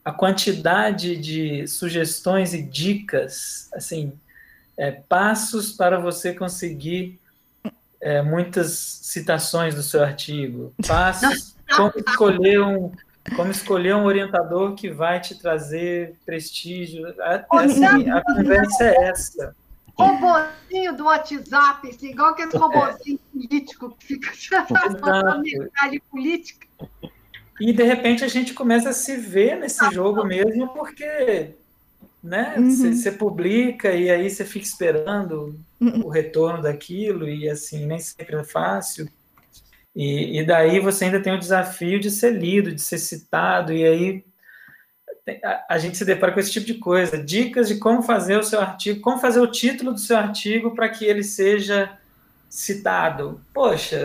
a 0.03 0.11
quantidade 0.11 1.15
de 1.15 1.65
sugestões 1.67 2.53
e 2.53 2.61
dicas, 2.61 3.69
assim, 3.73 4.11
é, 4.75 4.91
passos 4.91 5.71
para 5.71 5.97
você 5.99 6.33
conseguir 6.33 7.17
é, 8.01 8.21
muitas 8.21 8.99
citações 9.03 9.75
do 9.75 9.83
seu 9.83 10.03
artigo. 10.03 10.73
Passos 10.85 11.55
como 11.75 11.93
escolher 11.95 12.61
um 12.61 12.91
como 13.35 13.51
escolher 13.51 13.93
um 13.93 14.05
orientador 14.05 14.73
que 14.73 14.89
vai 14.89 15.19
te 15.19 15.35
trazer 15.35 16.15
prestígio. 16.25 17.13
Assim, 17.51 18.09
a 18.09 18.23
conversa 18.23 18.85
é 18.85 19.03
essa. 19.09 19.55
Robozinho 19.97 20.95
do 20.95 21.05
WhatsApp, 21.05 21.89
assim, 21.89 22.11
igual 22.11 22.29
aquele 22.29 22.55
robozinho 22.55 23.19
é. 23.19 23.33
político 23.33 23.97
que 23.99 24.05
fica 24.05 24.31
mensagem 25.43 26.01
política. 26.09 26.67
E 27.59 27.73
de 27.73 27.83
repente 27.83 28.23
a 28.23 28.27
gente 28.27 28.53
começa 28.53 28.89
a 28.89 28.93
se 28.93 29.17
ver 29.17 29.57
nesse 29.57 29.83
jogo 29.91 30.23
mesmo, 30.23 30.69
porque 30.69 31.55
né? 32.27 32.55
Você 32.57 33.09
uhum. 33.09 33.17
publica 33.17 33.91
e 33.93 34.09
aí 34.09 34.29
você 34.29 34.43
fica 34.43 34.65
esperando 34.65 35.57
uhum. 35.79 36.05
o 36.05 36.09
retorno 36.09 36.61
daquilo, 36.61 37.27
e 37.27 37.49
assim, 37.49 37.85
nem 37.85 37.99
sempre 37.99 38.35
é 38.35 38.43
fácil. 38.43 39.07
E, 39.95 40.39
e 40.39 40.45
daí 40.45 40.79
você 40.79 41.05
ainda 41.05 41.21
tem 41.21 41.33
o 41.33 41.39
desafio 41.39 41.99
de 41.99 42.11
ser 42.11 42.31
lido, 42.31 42.73
de 42.73 42.81
ser 42.81 42.97
citado, 42.97 43.71
e 43.71 43.83
aí 43.85 44.25
a, 45.43 45.75
a 45.75 45.77
gente 45.77 45.97
se 45.97 46.03
depara 46.03 46.33
com 46.33 46.39
esse 46.39 46.51
tipo 46.51 46.65
de 46.65 46.75
coisa. 46.75 47.17
Dicas 47.17 47.69
de 47.69 47.77
como 47.77 48.03
fazer 48.03 48.37
o 48.37 48.43
seu 48.43 48.59
artigo, 48.59 48.99
como 48.99 49.19
fazer 49.19 49.39
o 49.39 49.47
título 49.47 49.93
do 49.93 49.99
seu 49.99 50.17
artigo 50.17 50.75
para 50.75 50.89
que 50.89 51.05
ele 51.05 51.23
seja 51.23 51.97
citado. 52.49 53.39
Poxa, 53.53 54.03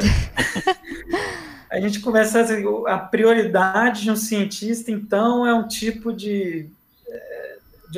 a 1.69 1.81
gente 1.81 1.99
começa 1.99 2.41
a, 2.41 2.95
a 2.95 2.99
prioridade 2.99 4.03
de 4.03 4.11
um 4.13 4.17
cientista, 4.17 4.93
então, 4.93 5.45
é 5.45 5.53
um 5.53 5.67
tipo 5.67 6.13
de 6.13 6.71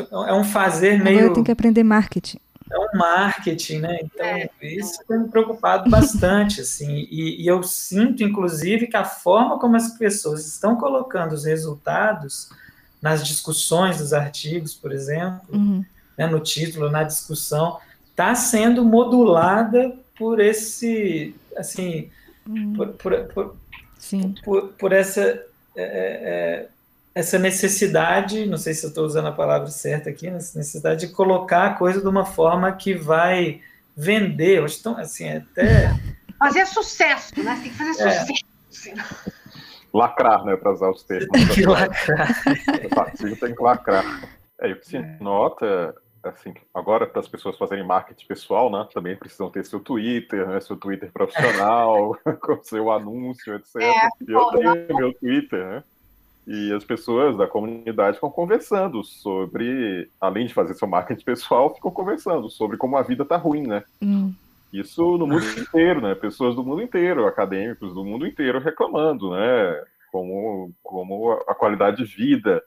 é 0.01 0.35
um 0.35 0.45
fazer 0.45 1.03
meio. 1.03 1.19
Agora 1.21 1.35
tem 1.35 1.45
que 1.45 1.53
aprender 1.53 1.83
marketing. 1.83 2.39
É 2.71 2.79
um 2.79 2.99
marketing, 2.99 3.79
né? 3.81 3.99
Então, 4.03 4.27
é. 4.27 4.49
isso 4.63 4.99
tem 5.07 5.19
me 5.19 5.29
preocupado 5.29 5.89
bastante, 5.91 6.61
assim. 6.63 7.07
E, 7.11 7.43
e, 7.43 7.47
eu 7.47 7.63
sinto, 7.63 8.23
inclusive, 8.23 8.87
que 8.87 8.97
a 8.97 9.05
forma 9.05 9.59
como 9.59 9.77
as 9.77 9.97
pessoas 9.99 10.47
estão 10.47 10.77
colocando 10.77 11.33
os 11.33 11.45
resultados 11.45 12.49
nas 13.01 13.27
discussões 13.27 13.99
dos 13.99 14.13
artigos, 14.13 14.75
por 14.75 14.91
exemplo, 14.91 15.43
uhum. 15.53 15.85
né, 16.17 16.27
no 16.27 16.41
título, 16.41 16.91
na 16.91 17.03
discussão, 17.03 17.79
está 18.11 18.35
sendo 18.35 18.85
modulada 18.85 19.95
por 20.17 20.41
esse, 20.41 21.35
assim, 21.57 22.09
uhum. 22.47 22.73
por, 22.73 22.89
por, 22.95 23.25
por, 23.35 23.57
por, 24.43 24.69
por 24.69 24.93
essa 24.93 25.21
é, 25.77 25.83
é, 25.83 26.69
essa 27.14 27.38
necessidade, 27.38 28.44
não 28.44 28.59
sei 28.59 28.75
se 28.75 28.85
eu 28.85 28.88
estou 28.88 29.04
usando 29.04 29.28
a 29.28 29.33
palavra 29.33 29.68
certa 29.68 30.11
aqui, 30.11 30.26
essa 30.26 30.59
necessidade 30.59 31.06
de 31.06 31.12
colocar 31.12 31.66
a 31.66 31.75
coisa 31.75 32.00
de 32.00 32.09
uma 32.09 32.25
forma 32.25 32.73
que 32.73 32.92
vai 32.92 33.61
vender. 33.97 34.59
Eu 34.59 34.64
acho 34.64 34.83
tão, 34.83 34.99
assim, 34.99 35.26
é 35.26 35.37
até. 35.37 35.94
Fazer 36.38 36.66
sucesso, 36.66 37.33
né? 37.42 37.59
Tem 37.62 37.71
que 37.71 37.78
fazer 37.78 38.02
é. 38.02 38.11
sucesso. 38.11 39.33
Lacrar, 39.94 40.44
né? 40.44 40.56
Para 40.56 40.73
usar 40.73 40.90
os 40.90 41.04
termos. 41.04 41.30
Tem 41.30 41.49
que 41.49 41.64
lacrar. 41.64 42.28
O 42.94 43.00
artigo 43.00 43.37
tem 43.37 43.54
que 43.54 43.62
lacrar. 43.62 44.28
É, 44.61 44.73
o 44.73 44.76
que 44.78 44.87
se 44.87 44.99
nota, 45.21 45.94
assim, 46.23 46.52
agora 46.75 47.06
para 47.06 47.21
as 47.21 47.28
pessoas 47.28 47.56
fazerem 47.56 47.87
marketing 47.87 48.26
pessoal, 48.26 48.71
né? 48.71 48.87
Também 48.92 49.16
precisam 49.16 49.49
ter 49.49 49.64
seu 49.64 49.80
Twitter, 49.80 50.47
né? 50.47 50.61
Seu 50.61 50.76
Twitter 50.76 51.11
profissional, 51.12 52.18
com 52.42 52.62
seu 52.62 52.90
anúncio, 52.90 53.54
etc. 53.54 53.76
É, 53.76 54.09
eu 54.28 54.50
tenho 54.50 54.97
meu 54.97 55.14
Twitter, 55.14 55.64
né? 55.64 55.85
E 56.47 56.73
as 56.73 56.85
pessoas 56.85 57.37
da 57.37 57.47
comunidade 57.47 58.17
ficam 58.17 58.31
conversando 58.31 59.03
sobre, 59.03 60.11
além 60.21 60.47
de 60.47 60.55
fazer 60.55 60.75
seu 60.75 60.87
marketing 60.87 61.25
pessoal, 61.25 61.75
ficam 61.75 61.91
conversando 61.91 62.51
sobre 62.51 62.77
como 62.77 62.97
a 62.97 63.03
vida 63.03 63.25
tá 63.25 63.37
ruim, 63.37 63.67
né? 63.67 63.85
Hum. 64.03 64.33
Isso 64.73 65.17
no 65.17 65.27
mundo 65.27 65.45
inteiro, 65.59 66.01
né? 66.01 66.15
Pessoas 66.15 66.55
do 66.55 66.65
mundo 66.65 66.83
inteiro, 66.83 67.27
acadêmicos 67.27 67.95
do 67.95 68.05
mundo 68.05 68.27
inteiro 68.27 68.59
reclamando, 68.59 69.31
né? 69.31 69.85
Como, 70.11 70.73
como 70.83 71.33
a 71.47 71.55
qualidade 71.55 71.99
de 71.99 72.05
vida 72.05 72.63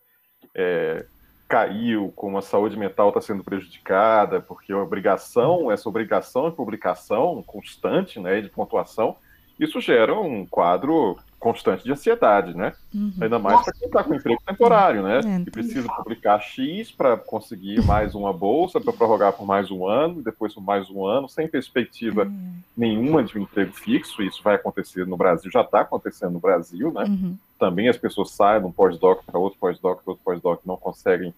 é, 0.56 1.06
caiu, 1.48 2.12
como 2.16 2.38
a 2.38 2.42
saúde 2.42 2.78
mental 2.78 3.10
está 3.10 3.22
sendo 3.22 3.44
prejudicada, 3.44 4.42
porque 4.42 4.74
a 4.74 4.78
obrigação, 4.78 5.72
essa 5.72 5.88
obrigação 5.88 6.50
de 6.50 6.56
publicação 6.56 7.42
constante, 7.44 8.20
né, 8.20 8.42
de 8.42 8.50
pontuação, 8.50 9.16
isso 9.60 9.80
gera 9.80 10.14
um 10.14 10.46
quadro 10.46 11.18
constante 11.40 11.84
de 11.84 11.92
ansiedade, 11.92 12.56
né? 12.56 12.74
Uhum. 12.94 13.14
Ainda 13.22 13.38
mais 13.38 13.64
para 13.64 13.74
quem 13.74 13.88
está 13.88 14.04
com 14.04 14.16
emprego 14.16 14.42
temporário, 14.46 15.04
né? 15.04 15.20
É, 15.20 15.44
que 15.44 15.52
precisa 15.52 15.88
publicar 15.88 16.40
X 16.40 16.92
para 16.92 17.16
conseguir 17.16 17.84
mais 17.86 18.16
uma 18.16 18.34
bolsa, 18.34 18.82
para 18.82 18.92
prorrogar 18.92 19.34
por 19.34 19.46
mais 19.46 19.70
um 19.70 19.86
ano, 19.86 20.22
depois 20.22 20.54
por 20.54 20.62
mais 20.62 20.90
um 20.90 21.06
ano, 21.06 21.30
sem 21.30 21.48
perspectiva 21.48 22.24
uhum. 22.24 22.54
nenhuma 22.76 23.24
de 23.24 23.38
um 23.38 23.44
emprego 23.44 23.72
fixo. 23.74 24.24
Isso 24.24 24.42
vai 24.42 24.56
acontecer 24.56 25.06
no 25.06 25.16
Brasil, 25.16 25.52
já 25.52 25.62
está 25.62 25.82
acontecendo 25.82 26.34
no 26.34 26.40
Brasil, 26.40 26.92
né? 26.92 27.04
Uhum. 27.04 27.38
Também 27.60 27.88
as 27.88 27.98
pessoas 27.98 28.32
saem 28.32 28.62
de 28.62 28.68
um 28.68 28.72
pós-doc 28.72 29.24
para 29.24 29.40
outro 29.40 29.60
pós-doc, 29.60 30.02
para 30.04 30.12
outro 30.12 30.24
pós-doc, 30.26 30.62
não 30.66 30.78
conseguem 30.78 31.34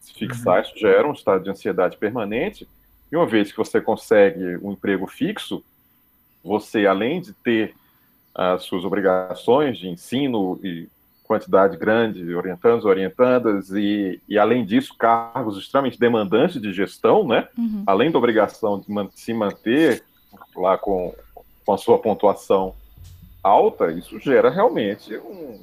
se 0.00 0.14
fixar. 0.14 0.56
Uhum. 0.56 0.62
Isso 0.62 0.78
gera 0.78 1.06
um 1.06 1.12
estado 1.12 1.44
de 1.44 1.50
ansiedade 1.50 1.98
permanente. 1.98 2.66
E 3.12 3.16
uma 3.16 3.26
vez 3.26 3.52
que 3.52 3.58
você 3.58 3.78
consegue 3.78 4.56
um 4.62 4.72
emprego 4.72 5.06
fixo, 5.06 5.62
você, 6.42 6.86
além 6.86 7.20
de 7.20 7.32
ter 7.34 7.74
as 8.34 8.64
suas 8.64 8.84
obrigações 8.84 9.78
de 9.78 9.88
ensino 9.88 10.58
e 10.62 10.88
quantidade 11.22 11.76
grande, 11.76 12.34
orientandos, 12.34 12.84
orientandas, 12.84 13.70
e, 13.70 14.20
e 14.28 14.38
além 14.38 14.64
disso, 14.64 14.94
cargos 14.98 15.56
extremamente 15.56 15.98
demandantes 15.98 16.60
de 16.60 16.72
gestão, 16.72 17.26
né? 17.26 17.48
Uhum. 17.56 17.82
Além 17.86 18.10
da 18.10 18.18
obrigação 18.18 18.78
de 18.78 18.90
man 18.90 19.08
se 19.14 19.32
manter 19.32 20.04
lá 20.54 20.76
com, 20.76 21.14
com 21.64 21.72
a 21.72 21.78
sua 21.78 21.98
pontuação 21.98 22.74
alta, 23.42 23.90
isso 23.90 24.18
gera 24.20 24.50
realmente 24.50 25.16
um, 25.16 25.60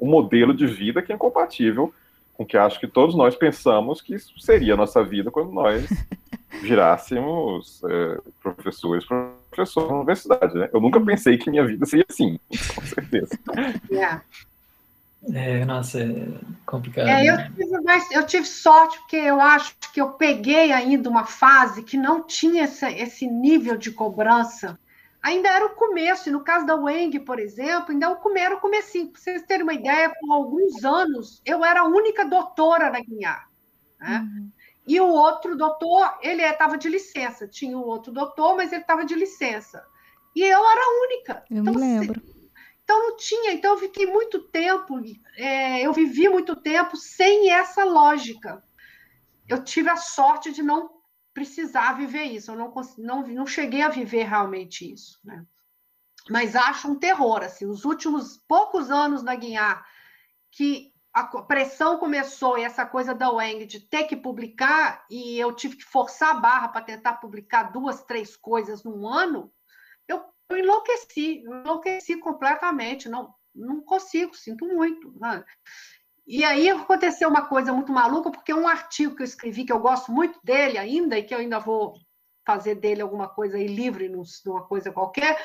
um 0.00 0.06
modelo 0.06 0.52
de 0.52 0.66
vida 0.66 1.02
que 1.02 1.12
é 1.12 1.14
incompatível 1.14 1.92
com 2.34 2.42
o 2.42 2.46
que 2.46 2.56
acho 2.56 2.80
que 2.80 2.88
todos 2.88 3.14
nós 3.14 3.36
pensamos 3.36 4.00
que 4.00 4.18
seria 4.38 4.74
a 4.74 4.76
nossa 4.76 5.02
vida 5.04 5.30
quando 5.30 5.52
nós 5.52 5.86
virássemos 6.60 7.82
é, 7.84 8.20
professores, 8.42 9.04
professores 9.54 9.88
na 9.88 9.96
universidade, 9.96 10.54
né? 10.54 10.68
Eu 10.72 10.80
nunca 10.80 10.98
uhum. 10.98 11.04
pensei 11.04 11.38
que 11.38 11.50
minha 11.50 11.66
vida 11.66 11.86
seria 11.86 12.06
assim, 12.08 12.38
com 12.74 12.82
certeza. 12.82 13.38
Yeah. 13.90 14.22
É, 15.32 15.64
nossa, 15.64 16.02
é 16.02 16.28
complicado. 16.66 17.08
É, 17.08 17.24
eu, 17.26 17.36
tive, 17.54 17.80
mas 17.82 18.10
eu 18.10 18.26
tive 18.26 18.46
sorte, 18.46 18.98
porque 18.98 19.16
eu 19.16 19.40
acho 19.40 19.74
que 19.92 20.00
eu 20.00 20.10
peguei 20.10 20.72
ainda 20.72 21.08
uma 21.08 21.24
fase 21.24 21.82
que 21.82 21.96
não 21.96 22.22
tinha 22.22 22.64
essa, 22.64 22.90
esse 22.90 23.26
nível 23.26 23.76
de 23.76 23.90
cobrança. 23.90 24.78
Ainda 25.22 25.48
era 25.48 25.64
o 25.64 25.70
começo, 25.70 26.28
e 26.28 26.32
no 26.32 26.40
caso 26.40 26.66
da 26.66 26.74
Weng, 26.74 27.18
por 27.20 27.38
exemplo, 27.38 27.92
ainda 27.92 28.14
era 28.38 28.56
o 28.56 28.60
comecinho. 28.60 29.08
Para 29.08 29.20
vocês 29.20 29.42
terem 29.44 29.62
uma 29.62 29.72
ideia, 29.72 30.12
por 30.20 30.34
alguns 30.34 30.84
anos, 30.84 31.40
eu 31.46 31.64
era 31.64 31.80
a 31.80 31.88
única 31.88 32.26
doutora 32.26 32.90
na 32.90 33.00
Guinhar. 33.00 33.48
Né? 33.98 34.18
Uhum. 34.18 34.50
E 34.86 35.00
o 35.00 35.08
outro 35.08 35.56
doutor, 35.56 36.18
ele 36.20 36.42
estava 36.42 36.76
de 36.76 36.88
licença. 36.88 37.48
Tinha 37.48 37.76
o 37.76 37.86
outro 37.86 38.12
doutor, 38.12 38.56
mas 38.56 38.72
ele 38.72 38.82
estava 38.82 39.04
de 39.04 39.14
licença. 39.14 39.84
E 40.34 40.42
eu 40.42 40.58
era 40.58 40.80
a 40.80 41.02
única. 41.04 41.44
Eu 41.50 41.62
então, 41.62 41.74
me 41.74 41.80
lembro. 41.80 42.22
Então 42.82 43.02
não 43.02 43.16
tinha. 43.16 43.52
Então 43.52 43.72
eu 43.72 43.78
fiquei 43.78 44.06
muito 44.06 44.40
tempo, 44.48 45.00
é, 45.36 45.80
eu 45.80 45.92
vivi 45.92 46.28
muito 46.28 46.54
tempo 46.54 46.96
sem 46.96 47.50
essa 47.50 47.84
lógica. 47.84 48.62
Eu 49.48 49.64
tive 49.64 49.88
a 49.88 49.96
sorte 49.96 50.52
de 50.52 50.62
não 50.62 50.90
precisar 51.32 51.94
viver 51.94 52.24
isso. 52.24 52.50
Eu 52.50 52.56
não, 52.56 52.72
não, 52.98 53.26
não 53.26 53.46
cheguei 53.46 53.82
a 53.82 53.88
viver 53.88 54.24
realmente 54.24 54.90
isso. 54.90 55.18
Né? 55.24 55.44
Mas 56.28 56.54
acho 56.54 56.88
um 56.90 56.98
terror. 56.98 57.42
Assim, 57.42 57.66
os 57.66 57.84
últimos 57.84 58.36
poucos 58.46 58.90
anos 58.90 59.22
na 59.22 59.34
Guiar, 59.34 59.86
que 60.50 60.93
a 61.14 61.24
pressão 61.42 61.96
começou 61.96 62.58
e 62.58 62.64
essa 62.64 62.84
coisa 62.84 63.14
da 63.14 63.30
Wang 63.30 63.64
de 63.66 63.78
ter 63.78 64.04
que 64.04 64.16
publicar 64.16 65.06
e 65.08 65.38
eu 65.38 65.54
tive 65.54 65.76
que 65.76 65.84
forçar 65.84 66.30
a 66.30 66.40
barra 66.40 66.68
para 66.68 66.82
tentar 66.82 67.14
publicar 67.14 67.70
duas, 67.70 68.02
três 68.02 68.36
coisas 68.36 68.82
num 68.82 69.06
ano, 69.06 69.52
eu, 70.08 70.24
eu 70.50 70.58
enlouqueci, 70.58 71.44
enlouqueci 71.44 72.16
completamente, 72.16 73.08
não, 73.08 73.32
não 73.54 73.80
consigo, 73.80 74.34
sinto 74.34 74.66
muito. 74.66 75.16
Né? 75.20 75.44
E 76.26 76.42
aí 76.42 76.68
aconteceu 76.68 77.28
uma 77.28 77.46
coisa 77.46 77.72
muito 77.72 77.92
maluca, 77.92 78.32
porque 78.32 78.52
um 78.52 78.66
artigo 78.66 79.14
que 79.14 79.22
eu 79.22 79.26
escrevi, 79.26 79.64
que 79.64 79.72
eu 79.72 79.78
gosto 79.78 80.10
muito 80.10 80.40
dele 80.42 80.78
ainda, 80.78 81.16
e 81.16 81.22
que 81.22 81.32
eu 81.32 81.38
ainda 81.38 81.60
vou 81.60 81.94
fazer 82.44 82.74
dele 82.74 83.02
alguma 83.02 83.28
coisa 83.28 83.56
aí 83.56 83.68
livre, 83.68 84.08
numa 84.08 84.66
coisa 84.66 84.90
qualquer, 84.90 85.38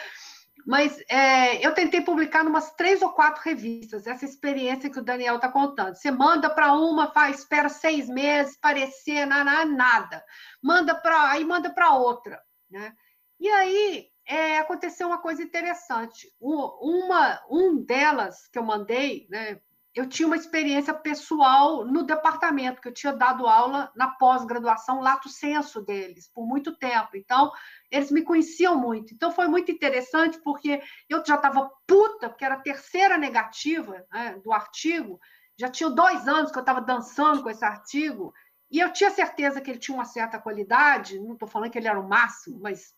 mas 0.65 0.99
é, 1.09 1.65
eu 1.65 1.73
tentei 1.73 2.01
publicar 2.01 2.43
em 2.43 2.47
umas 2.47 2.71
três 2.73 3.01
ou 3.01 3.09
quatro 3.09 3.41
revistas, 3.43 4.07
essa 4.07 4.25
experiência 4.25 4.89
que 4.89 4.99
o 4.99 5.03
Daniel 5.03 5.35
está 5.35 5.49
contando. 5.49 5.95
Você 5.95 6.11
manda 6.11 6.49
para 6.49 6.73
uma, 6.73 7.11
faz, 7.11 7.39
espera 7.39 7.69
seis 7.69 8.07
meses, 8.07 8.57
parecer, 8.57 9.25
nada, 9.25 9.65
nada. 9.65 10.23
Manda 10.61 10.95
para, 10.95 11.31
aí 11.31 11.43
manda 11.43 11.69
para 11.73 11.95
outra. 11.95 12.41
Né? 12.69 12.93
E 13.39 13.47
aí 13.49 14.07
é, 14.27 14.59
aconteceu 14.59 15.07
uma 15.07 15.17
coisa 15.17 15.41
interessante. 15.41 16.31
uma, 16.39 17.41
um 17.49 17.83
delas 17.83 18.47
que 18.47 18.59
eu 18.59 18.63
mandei, 18.63 19.27
né, 19.29 19.59
eu 19.95 20.07
tinha 20.07 20.27
uma 20.27 20.35
experiência 20.35 20.93
pessoal 20.93 21.83
no 21.83 22.03
departamento, 22.03 22.79
que 22.79 22.87
eu 22.87 22.93
tinha 22.93 23.11
dado 23.11 23.47
aula 23.47 23.91
na 23.95 24.07
pós-graduação, 24.07 25.01
lato 25.01 25.27
senso 25.27 25.81
deles, 25.81 26.29
por 26.31 26.45
muito 26.45 26.75
tempo. 26.77 27.09
Então, 27.15 27.51
eles 27.91 28.11
me 28.11 28.21
conheciam 28.21 28.77
muito. 28.77 29.13
Então, 29.13 29.31
foi 29.31 29.47
muito 29.47 29.71
interessante, 29.71 30.39
porque 30.43 30.81
eu 31.07 31.23
já 31.25 31.35
estava 31.35 31.69
puta, 31.87 32.29
porque 32.29 32.45
era 32.45 32.55
a 32.55 32.61
terceira 32.61 33.17
negativa 33.17 34.05
né, 34.11 34.39
do 34.43 34.51
artigo, 34.53 35.19
já 35.57 35.69
tinha 35.69 35.89
dois 35.89 36.27
anos 36.27 36.51
que 36.51 36.57
eu 36.57 36.61
estava 36.61 36.81
dançando 36.81 37.43
com 37.43 37.49
esse 37.49 37.65
artigo, 37.65 38.33
e 38.71 38.79
eu 38.79 38.93
tinha 38.93 39.09
certeza 39.09 39.59
que 39.59 39.71
ele 39.71 39.79
tinha 39.79 39.95
uma 39.95 40.05
certa 40.05 40.39
qualidade, 40.39 41.19
não 41.19 41.33
estou 41.33 41.47
falando 41.47 41.71
que 41.71 41.77
ele 41.77 41.87
era 41.87 41.99
o 41.99 42.07
máximo, 42.07 42.59
mas 42.59 42.93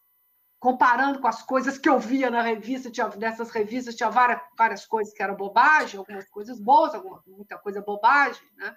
comparando 0.60 1.19
com 1.19 1.27
as 1.27 1.41
coisas 1.41 1.79
que 1.79 1.89
eu 1.89 1.98
via 1.98 2.29
na 2.29 2.43
revista, 2.43 2.91
tinha, 2.91 3.07
nessas 3.17 3.50
revistas 3.50 3.95
tinha 3.95 4.12
várias, 4.12 4.39
várias 4.55 4.86
coisas 4.86 5.12
que 5.12 5.24
eram 5.24 5.36
bobagem, 5.36 5.98
algumas 5.98 6.29
coisas 6.29 6.60
boas, 6.60 6.93
alguma, 6.93 7.24
muita 7.25 7.57
coisa 7.57 7.81
bobagem, 7.81 8.48
né? 8.57 8.75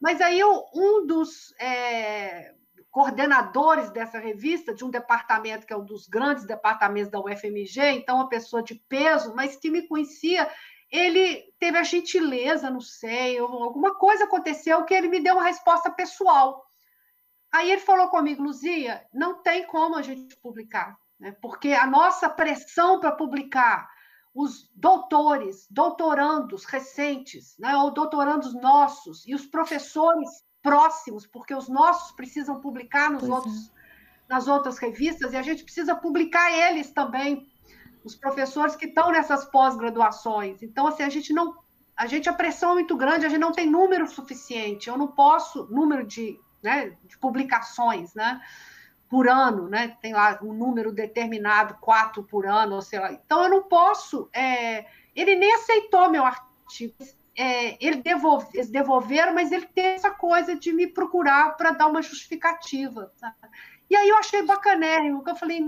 Mas 0.00 0.20
aí 0.20 0.42
um 0.44 1.06
dos 1.06 1.54
é, 1.58 1.81
coordenadores 2.92 3.90
dessa 3.90 4.18
revista, 4.18 4.74
de 4.74 4.84
um 4.84 4.90
departamento 4.90 5.66
que 5.66 5.72
é 5.72 5.76
um 5.76 5.84
dos 5.84 6.06
grandes 6.06 6.44
departamentos 6.44 7.10
da 7.10 7.18
UFMG, 7.18 7.80
então 7.92 8.16
uma 8.16 8.28
pessoa 8.28 8.62
de 8.62 8.74
peso, 8.74 9.34
mas 9.34 9.56
que 9.56 9.70
me 9.70 9.88
conhecia, 9.88 10.48
ele 10.90 11.42
teve 11.58 11.78
a 11.78 11.82
gentileza, 11.82 12.70
não 12.70 12.82
sei, 12.82 13.38
alguma 13.38 13.94
coisa 13.94 14.24
aconteceu 14.24 14.84
que 14.84 14.92
ele 14.92 15.08
me 15.08 15.20
deu 15.20 15.36
uma 15.36 15.44
resposta 15.44 15.90
pessoal. 15.90 16.62
Aí 17.50 17.70
ele 17.70 17.80
falou 17.80 18.08
comigo, 18.08 18.42
Luzia, 18.42 19.02
não 19.12 19.42
tem 19.42 19.66
como 19.66 19.96
a 19.96 20.02
gente 20.02 20.36
publicar, 20.36 20.94
né? 21.18 21.34
porque 21.40 21.72
a 21.72 21.86
nossa 21.86 22.28
pressão 22.28 23.00
para 23.00 23.12
publicar 23.12 23.88
os 24.34 24.70
doutores, 24.74 25.66
doutorandos 25.70 26.66
recentes, 26.66 27.56
né? 27.58 27.74
ou 27.74 27.90
doutorandos 27.90 28.52
nossos, 28.52 29.26
e 29.26 29.34
os 29.34 29.46
professores 29.46 30.28
próximos, 30.62 31.26
porque 31.26 31.54
os 31.54 31.68
nossos 31.68 32.12
precisam 32.12 32.60
publicar 32.60 33.10
nos 33.10 33.28
outros, 33.28 33.68
é. 33.68 34.32
nas 34.32 34.46
outras 34.48 34.78
revistas, 34.78 35.32
e 35.32 35.36
a 35.36 35.42
gente 35.42 35.64
precisa 35.64 35.94
publicar 35.94 36.50
eles 36.50 36.90
também, 36.90 37.50
os 38.04 38.14
professores 38.14 38.76
que 38.76 38.86
estão 38.86 39.10
nessas 39.10 39.44
pós-graduações. 39.44 40.62
Então, 40.62 40.86
assim, 40.86 41.02
a 41.02 41.08
gente 41.08 41.32
não. 41.32 41.60
A 41.96 42.06
gente, 42.06 42.28
a 42.28 42.32
pressão 42.32 42.70
é 42.70 42.74
muito 42.74 42.96
grande, 42.96 43.26
a 43.26 43.28
gente 43.28 43.40
não 43.40 43.52
tem 43.52 43.68
número 43.68 44.08
suficiente. 44.08 44.88
Eu 44.88 44.96
não 44.96 45.08
posso, 45.08 45.68
número 45.70 46.04
de 46.04 46.38
né, 46.62 46.96
de 47.04 47.18
publicações, 47.18 48.14
né, 48.14 48.40
por 49.10 49.28
ano, 49.28 49.68
né, 49.68 49.96
tem 50.00 50.14
lá 50.14 50.38
um 50.42 50.54
número 50.54 50.92
determinado, 50.92 51.74
quatro 51.80 52.22
por 52.22 52.46
ano, 52.46 52.76
ou 52.76 52.82
sei 52.82 52.98
lá. 52.98 53.12
Então, 53.12 53.42
eu 53.42 53.50
não 53.50 53.62
posso. 53.64 54.30
É, 54.32 54.86
ele 55.14 55.34
nem 55.34 55.52
aceitou 55.54 56.08
meu 56.08 56.24
artigo. 56.24 56.94
É, 57.36 57.84
ele 57.84 58.02
devolve, 58.02 58.46
eles 58.54 58.68
devolveram, 58.68 59.34
mas 59.34 59.50
ele 59.52 59.66
tem 59.66 59.86
essa 59.86 60.10
coisa 60.10 60.54
de 60.54 60.72
me 60.72 60.86
procurar 60.86 61.56
para 61.56 61.70
dar 61.70 61.86
uma 61.86 62.02
justificativa. 62.02 63.12
Sabe? 63.16 63.36
E 63.88 63.96
aí 63.96 64.08
eu 64.08 64.16
achei 64.16 64.42
bacanérrimo, 64.42 65.24
que 65.24 65.30
eu 65.30 65.36
falei, 65.36 65.62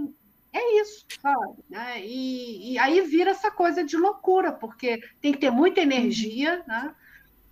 é 0.52 0.80
isso, 0.80 1.06
sabe? 1.20 1.54
Né? 1.68 2.00
E, 2.04 2.72
e, 2.72 2.78
aí 2.78 3.00
vira 3.00 3.30
essa 3.30 3.50
coisa 3.50 3.82
de 3.82 3.96
loucura, 3.96 4.52
porque 4.52 5.00
tem 5.20 5.32
que 5.32 5.38
ter 5.38 5.50
muita 5.50 5.80
energia, 5.80 6.62
né? 6.66 6.94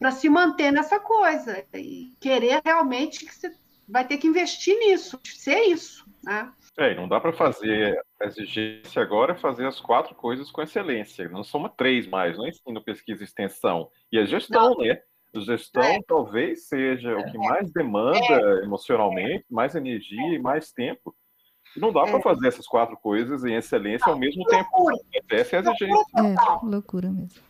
para 0.03 0.11
se 0.11 0.29
manter 0.29 0.73
nessa 0.73 0.99
coisa 0.99 1.65
e 1.73 2.13
querer 2.21 2.61
realmente 2.65 3.25
que 3.25 3.33
você 3.33 3.55
vai 3.89 4.05
ter 4.05 4.19
que 4.19 4.27
investir 4.27 4.77
nisso, 4.77 5.21
ser 5.25 5.61
isso, 5.67 6.05
né? 6.25 6.51
É, 6.79 6.95
não 6.95 7.07
dá 7.07 7.21
para 7.21 7.33
fazer 7.33 8.01
a 8.21 8.27
exigência 8.27 9.03
agora 9.03 9.33
é 9.33 9.37
fazer 9.37 9.67
as 9.67 9.79
quatro 9.79 10.15
coisas 10.15 10.51
com 10.51 10.63
excelência. 10.63 11.29
Não 11.29 11.45
são 11.45 11.69
três 11.69 12.07
mais, 12.07 12.37
não 12.37 12.47
é 12.47 12.49
ensino, 12.49 12.83
pesquisa 12.83 13.23
e 13.23 13.25
extensão. 13.25 13.91
E 14.11 14.19
a 14.19 14.25
gestão, 14.25 14.71
não. 14.71 14.85
né? 14.85 14.99
A 15.35 15.41
gestão 15.41 15.83
é. 15.83 15.99
talvez 16.07 16.69
seja 16.69 17.17
o 17.17 17.25
que 17.31 17.39
mais 17.39 17.71
demanda 17.73 18.19
é. 18.19 18.65
emocionalmente, 18.65 19.45
mais 19.51 19.75
energia 19.75 20.35
e 20.35 20.39
mais 20.39 20.73
tempo. 20.73 21.15
E 21.77 21.81
não 21.81 21.93
dá 21.93 22.03
para 22.03 22.19
é. 22.19 22.23
fazer 22.23 22.49
essas 22.49 22.67
quatro 22.67 22.97
coisas 22.97 23.45
em 23.45 23.55
excelência 23.55 24.07
não, 24.07 24.15
ao 24.15 24.19
mesmo 24.19 24.43
loucura. 24.43 24.97
tempo. 25.11 25.27
Essa 25.31 25.57
é 25.57 25.59
a 25.59 25.63
exigência. 25.63 26.05
É, 26.19 26.67
loucura 26.67 27.11
mesmo. 27.11 27.43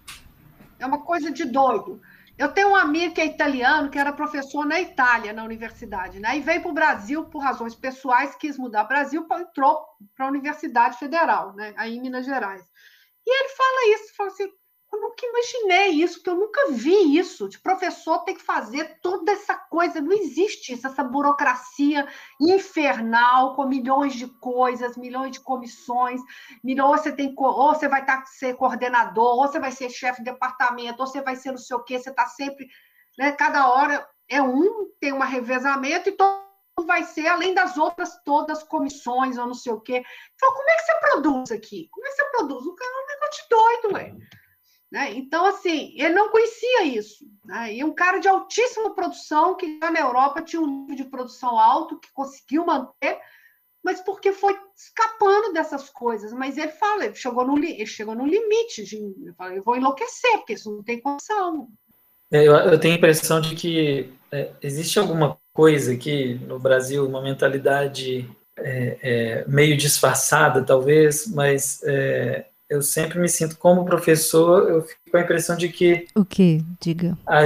É 0.78 0.86
uma 0.86 1.00
coisa 1.00 1.30
de 1.30 1.44
doido. 1.44 2.00
Eu 2.42 2.52
tenho 2.52 2.70
um 2.70 2.74
amigo 2.74 3.14
que 3.14 3.20
é 3.20 3.26
italiano, 3.26 3.88
que 3.88 3.96
era 3.96 4.12
professor 4.12 4.66
na 4.66 4.80
Itália, 4.80 5.32
na 5.32 5.44
universidade, 5.44 6.18
né? 6.18 6.36
E 6.36 6.40
veio 6.40 6.60
para 6.60 6.70
o 6.72 6.74
Brasil 6.74 7.24
por 7.26 7.38
razões 7.38 7.72
pessoais, 7.72 8.34
quis 8.34 8.58
mudar 8.58 8.82
Brasil, 8.82 9.24
entrou 9.30 9.86
para 10.16 10.26
a 10.26 10.28
Universidade 10.28 10.98
Federal, 10.98 11.54
né? 11.54 11.72
Aí 11.76 11.96
em 11.96 12.00
Minas 12.00 12.26
Gerais. 12.26 12.60
E 13.24 13.30
ele 13.30 13.48
fala 13.50 13.94
isso, 13.94 14.16
fala 14.16 14.28
assim, 14.30 14.48
eu 14.92 15.00
nunca 15.00 15.26
imaginei 15.26 16.02
isso, 16.02 16.16
porque 16.16 16.30
eu 16.30 16.36
nunca 16.36 16.70
vi 16.70 17.16
isso. 17.16 17.48
De 17.48 17.58
professor 17.58 18.18
tem 18.24 18.34
que 18.34 18.42
fazer 18.42 18.98
toda 19.00 19.32
essa 19.32 19.54
coisa. 19.56 20.02
Não 20.02 20.12
existe 20.12 20.74
isso, 20.74 20.86
essa 20.86 21.02
burocracia 21.02 22.06
infernal 22.38 23.56
com 23.56 23.66
milhões 23.66 24.14
de 24.14 24.26
coisas, 24.26 24.96
milhões 24.96 25.32
de 25.32 25.40
comissões. 25.40 26.20
Milhões, 26.62 27.00
você 27.00 27.12
tem, 27.12 27.34
ou 27.36 27.74
você 27.74 27.88
vai 27.88 28.02
estar 28.02 28.18
tá, 28.18 28.26
ser 28.26 28.54
coordenador, 28.54 29.38
ou 29.38 29.48
você 29.48 29.58
vai 29.58 29.72
ser 29.72 29.88
chefe 29.88 30.22
de 30.22 30.30
departamento, 30.30 31.00
ou 31.00 31.06
você 31.06 31.22
vai 31.22 31.36
ser 31.36 31.52
não 31.52 31.58
sei 31.58 31.76
o 31.76 31.84
quê. 31.84 31.98
Você 31.98 32.10
está 32.10 32.26
sempre. 32.26 32.68
Né, 33.18 33.32
cada 33.32 33.68
hora 33.68 34.06
é 34.28 34.42
um, 34.42 34.90
tem 35.00 35.12
um 35.12 35.20
revezamento 35.20 36.08
e 36.08 36.12
todo 36.12 36.42
vai 36.86 37.04
ser, 37.04 37.26
além 37.28 37.54
das 37.54 37.76
outras 37.76 38.18
todas 38.24 38.62
comissões 38.62 39.36
ou 39.38 39.46
não 39.46 39.54
sei 39.54 39.72
o 39.72 39.80
quê. 39.80 40.02
Então, 40.34 40.52
como 40.52 40.70
é 40.70 40.74
que 40.74 40.82
você 40.82 40.94
produz 41.00 41.52
aqui? 41.52 41.88
Como 41.90 42.06
é 42.06 42.10
que 42.10 42.16
você 42.16 42.24
produz? 42.30 42.66
O 42.66 42.74
cara 42.74 42.90
é 42.90 43.04
um 43.04 43.06
negócio 43.06 43.42
de 43.42 43.48
doido, 43.48 43.94
ué. 43.94 44.41
Né? 44.92 45.14
Então, 45.14 45.46
assim, 45.46 45.94
ele 45.96 46.12
não 46.12 46.28
conhecia 46.28 46.84
isso. 46.84 47.24
Né? 47.46 47.76
E 47.76 47.82
um 47.82 47.94
cara 47.94 48.18
de 48.18 48.28
altíssima 48.28 48.94
produção, 48.94 49.56
que 49.56 49.78
na 49.78 50.00
Europa 50.00 50.42
tinha 50.42 50.60
um 50.60 50.82
nível 50.82 50.96
de 50.96 51.04
produção 51.04 51.58
alto, 51.58 51.98
que 51.98 52.12
conseguiu 52.12 52.66
manter, 52.66 53.18
mas 53.82 54.02
porque 54.02 54.32
foi 54.32 54.54
escapando 54.76 55.54
dessas 55.54 55.88
coisas. 55.88 56.30
Mas 56.34 56.58
ele 56.58 56.72
fala, 56.72 57.06
ele 57.06 57.14
chegou 57.14 57.46
no, 57.46 57.56
ele 57.56 57.86
chegou 57.86 58.14
no 58.14 58.26
limite 58.26 58.84
de 58.84 58.98
eu, 59.24 59.32
falo, 59.34 59.54
eu 59.54 59.62
vou 59.62 59.76
enlouquecer, 59.76 60.36
porque 60.36 60.52
isso 60.52 60.70
não 60.70 60.82
tem 60.82 61.00
condição. 61.00 61.68
É, 62.30 62.46
eu, 62.46 62.52
eu 62.52 62.78
tenho 62.78 62.92
a 62.92 62.98
impressão 62.98 63.40
de 63.40 63.54
que 63.56 64.12
é, 64.30 64.50
existe 64.60 64.98
alguma 64.98 65.38
coisa 65.54 65.94
aqui 65.94 66.34
no 66.46 66.58
Brasil, 66.58 67.08
uma 67.08 67.22
mentalidade 67.22 68.30
é, 68.58 68.98
é 69.02 69.44
meio 69.48 69.74
disfarçada, 69.74 70.62
talvez, 70.62 71.26
mas 71.28 71.82
é, 71.82 72.44
eu 72.72 72.80
sempre 72.80 73.18
me 73.18 73.28
sinto 73.28 73.58
como 73.58 73.84
professor, 73.84 74.68
eu 74.70 74.80
fico 74.80 75.00
com 75.10 75.16
a 75.18 75.20
impressão 75.20 75.56
de 75.56 75.68
que 75.68 76.06
o 76.14 76.24
que 76.24 76.64
diga 76.80 77.18
a, 77.26 77.42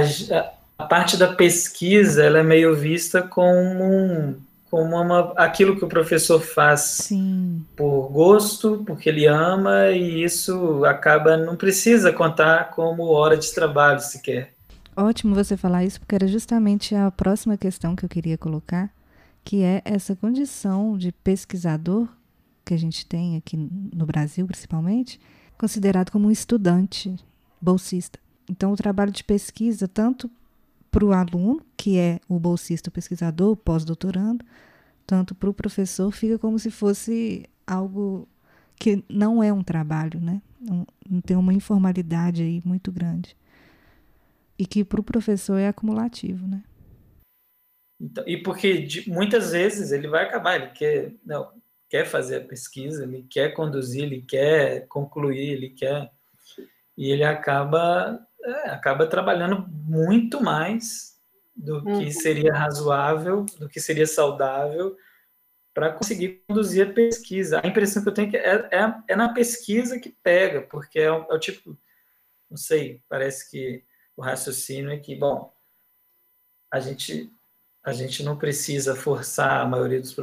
a, 0.77 0.85
parte 0.85 1.17
da 1.17 1.33
pesquisa 1.33 2.23
ela 2.23 2.39
é 2.39 2.43
meio 2.43 2.73
vista 2.73 3.21
como 3.21 3.83
um, 3.83 4.35
como 4.71 4.95
uma, 4.95 5.33
aquilo 5.35 5.75
que 5.75 5.83
o 5.83 5.89
professor 5.89 6.39
faz 6.39 6.79
Sim. 6.79 7.65
por 7.75 8.07
gosto, 8.07 8.83
porque 8.87 9.09
ele 9.09 9.25
ama 9.25 9.89
e 9.91 10.23
isso 10.23 10.85
acaba 10.85 11.35
não 11.35 11.57
precisa 11.57 12.13
contar 12.13 12.71
como 12.71 13.03
hora 13.07 13.35
de 13.35 13.53
trabalho 13.53 13.99
sequer. 13.99 14.53
Ótimo 14.95 15.35
você 15.35 15.57
falar 15.57 15.83
isso, 15.83 15.99
porque 15.99 16.15
era 16.15 16.27
justamente 16.27 16.95
a 16.95 17.11
próxima 17.11 17.57
questão 17.57 17.97
que 17.97 18.05
eu 18.05 18.09
queria 18.09 18.37
colocar, 18.37 18.89
que 19.43 19.61
é 19.61 19.81
essa 19.83 20.15
condição 20.15 20.97
de 20.97 21.11
pesquisador 21.11 22.07
que 22.67 22.73
a 22.73 22.77
gente 22.77 23.05
tem 23.05 23.37
aqui 23.37 23.55
no 23.55 24.05
Brasil, 24.05 24.45
principalmente, 24.45 25.19
considerado 25.57 26.11
como 26.11 26.27
um 26.27 26.31
estudante 26.31 27.15
bolsista. 27.61 28.19
Então, 28.49 28.73
o 28.73 28.75
trabalho 28.75 29.11
de 29.11 29.23
pesquisa, 29.23 29.87
tanto 29.87 30.29
para 30.91 31.05
o 31.05 31.13
aluno, 31.13 31.61
que 31.77 31.97
é 31.97 32.19
o 32.27 32.37
bolsista 32.37 32.89
o 32.89 32.91
pesquisador, 32.91 33.51
o 33.51 33.55
pós-doutorando, 33.55 34.45
tanto 35.05 35.33
para 35.33 35.49
o 35.49 35.53
professor, 35.53 36.11
fica 36.11 36.37
como 36.37 36.59
se 36.59 36.69
fosse 36.69 37.45
algo 37.65 38.27
que 38.75 39.03
não 39.09 39.41
é 39.41 39.51
um 39.51 39.63
trabalho, 39.63 40.19
né? 40.19 40.41
Tem 41.25 41.37
uma 41.37 41.53
informalidade 41.53 42.43
aí 42.43 42.61
muito 42.65 42.91
grande. 42.91 43.35
E 44.59 44.65
que 44.65 44.83
para 44.83 44.99
o 44.99 45.03
professor 45.03 45.57
é 45.57 45.69
acumulativo, 45.69 46.45
né? 46.47 46.63
Então, 47.99 48.23
e 48.27 48.37
porque 48.37 48.81
de, 48.81 49.09
muitas 49.09 49.51
vezes 49.51 49.91
ele 49.91 50.07
vai 50.07 50.25
acabar, 50.25 50.55
ele 50.55 50.71
quer, 50.71 51.13
não, 51.25 51.49
quer 51.89 52.05
fazer 52.05 52.37
a 52.37 52.45
pesquisa, 52.45 53.03
ele 53.03 53.25
quer 53.29 53.53
conduzir, 53.53 54.03
ele 54.03 54.21
quer 54.21 54.87
concluir, 54.87 55.53
ele 55.53 55.69
quer 55.69 56.11
e 56.97 57.11
ele 57.11 57.23
acaba 57.23 58.25
é, 58.43 58.69
acaba 58.69 59.07
trabalhando 59.07 59.67
muito 59.69 60.41
mais 60.41 61.17
do 61.55 61.83
que 61.83 61.89
uhum. 61.89 62.11
seria 62.11 62.53
razoável, 62.53 63.45
do 63.59 63.67
que 63.67 63.79
seria 63.79 64.05
saudável 64.05 64.95
para 65.73 65.91
conseguir 65.91 66.43
conduzir 66.47 66.87
a 66.87 66.93
pesquisa. 66.93 67.61
A 67.63 67.67
impressão 67.67 68.01
que 68.01 68.09
eu 68.09 68.13
tenho 68.13 68.29
é 68.29 68.31
que 68.31 68.37
é, 68.37 68.69
é, 68.71 68.95
é 69.09 69.15
na 69.15 69.33
pesquisa 69.33 69.99
que 69.99 70.09
pega, 70.09 70.61
porque 70.61 70.99
é 70.99 71.11
o, 71.11 71.25
é 71.29 71.35
o 71.35 71.39
tipo, 71.39 71.77
não 72.49 72.57
sei, 72.57 73.01
parece 73.09 73.49
que 73.49 73.83
o 74.15 74.21
raciocínio 74.21 74.91
é 74.91 74.97
que, 74.97 75.15
bom, 75.15 75.53
a 76.71 76.79
gente 76.79 77.31
a 77.83 77.93
gente 77.93 78.21
não 78.23 78.37
precisa 78.37 78.95
forçar 78.95 79.61
a 79.61 79.65
maioria 79.65 80.01
dos, 80.01 80.13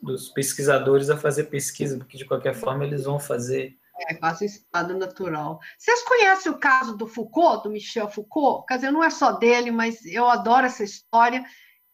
dos 0.00 0.28
pesquisadores 0.28 1.10
a 1.10 1.16
fazer 1.16 1.44
pesquisa, 1.44 1.98
porque 1.98 2.16
de 2.16 2.24
qualquer 2.24 2.54
forma 2.54 2.84
eles 2.84 3.04
vão 3.04 3.18
fazer 3.18 3.76
É, 4.08 4.14
em 4.14 4.44
estado 4.46 4.96
natural. 4.96 5.58
Vocês 5.76 6.02
conhecem 6.04 6.52
o 6.52 6.58
caso 6.58 6.96
do 6.96 7.06
Foucault, 7.06 7.64
do 7.64 7.72
Michel 7.72 8.08
Foucault? 8.08 8.64
Quer 8.66 8.76
dizer, 8.76 8.90
não 8.92 9.02
é 9.02 9.10
só 9.10 9.32
dele, 9.32 9.70
mas 9.70 10.04
eu 10.06 10.28
adoro 10.28 10.66
essa 10.66 10.84
história. 10.84 11.44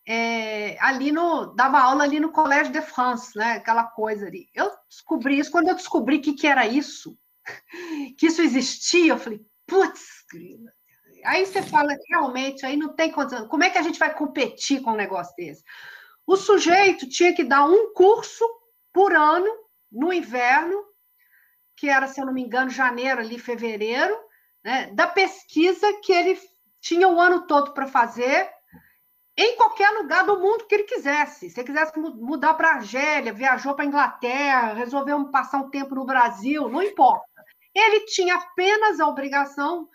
É, 0.06 0.76
ali 0.80 1.10
no 1.10 1.54
dava 1.54 1.78
aula 1.78 2.04
ali 2.04 2.20
no 2.20 2.30
Collège 2.30 2.70
de 2.70 2.82
France, 2.82 3.34
né? 3.34 3.52
Aquela 3.52 3.84
coisa 3.84 4.26
ali. 4.26 4.48
Eu 4.54 4.70
descobri 4.86 5.38
isso 5.38 5.50
quando 5.50 5.68
eu 5.68 5.74
descobri 5.74 6.18
que 6.18 6.34
que 6.34 6.46
era 6.46 6.66
isso, 6.66 7.16
que 8.18 8.26
isso 8.26 8.42
existia. 8.42 9.14
Eu 9.14 9.18
falei, 9.18 9.40
putz, 9.66 10.26
aí 11.24 11.46
você 11.46 11.62
fala 11.62 11.96
realmente, 12.08 12.64
aí 12.64 12.76
não 12.76 12.94
tem 12.94 13.10
condição. 13.10 13.48
Como 13.48 13.64
é 13.64 13.70
que 13.70 13.78
a 13.78 13.82
gente 13.82 13.98
vai 13.98 14.14
competir 14.14 14.82
com 14.82 14.92
um 14.92 14.96
negócio 14.96 15.34
desse? 15.36 15.64
O 16.26 16.36
sujeito 16.36 17.08
tinha 17.08 17.34
que 17.34 17.44
dar 17.44 17.64
um 17.64 17.92
curso 17.92 18.44
por 18.92 19.14
ano 19.14 19.50
no 19.90 20.12
inverno 20.12 20.84
que 21.76 21.88
era, 21.88 22.06
se 22.06 22.20
eu 22.20 22.26
não 22.26 22.32
me 22.32 22.42
engano, 22.42 22.70
janeiro, 22.70 23.20
ali, 23.20 23.38
fevereiro, 23.38 24.16
né, 24.62 24.86
da 24.92 25.06
pesquisa 25.06 25.92
que 26.02 26.12
ele 26.12 26.40
tinha 26.80 27.08
o 27.08 27.20
ano 27.20 27.46
todo 27.46 27.72
para 27.74 27.86
fazer 27.86 28.48
em 29.36 29.56
qualquer 29.56 29.90
lugar 29.90 30.24
do 30.24 30.38
mundo 30.38 30.66
que 30.66 30.74
ele 30.74 30.84
quisesse. 30.84 31.50
Se 31.50 31.60
ele 31.60 31.66
quisesse 31.66 31.98
mudar 31.98 32.54
para 32.54 32.68
a 32.68 32.74
Argélia, 32.74 33.32
viajou 33.32 33.74
para 33.74 33.84
a 33.84 33.88
Inglaterra, 33.88 34.74
resolveu 34.74 35.28
passar 35.30 35.58
um 35.58 35.70
tempo 35.70 35.94
no 35.94 36.06
Brasil, 36.06 36.68
não 36.68 36.82
importa. 36.82 37.24
Ele 37.74 38.06
tinha 38.06 38.36
apenas 38.36 39.00
a 39.00 39.08
obrigação, 39.08 39.88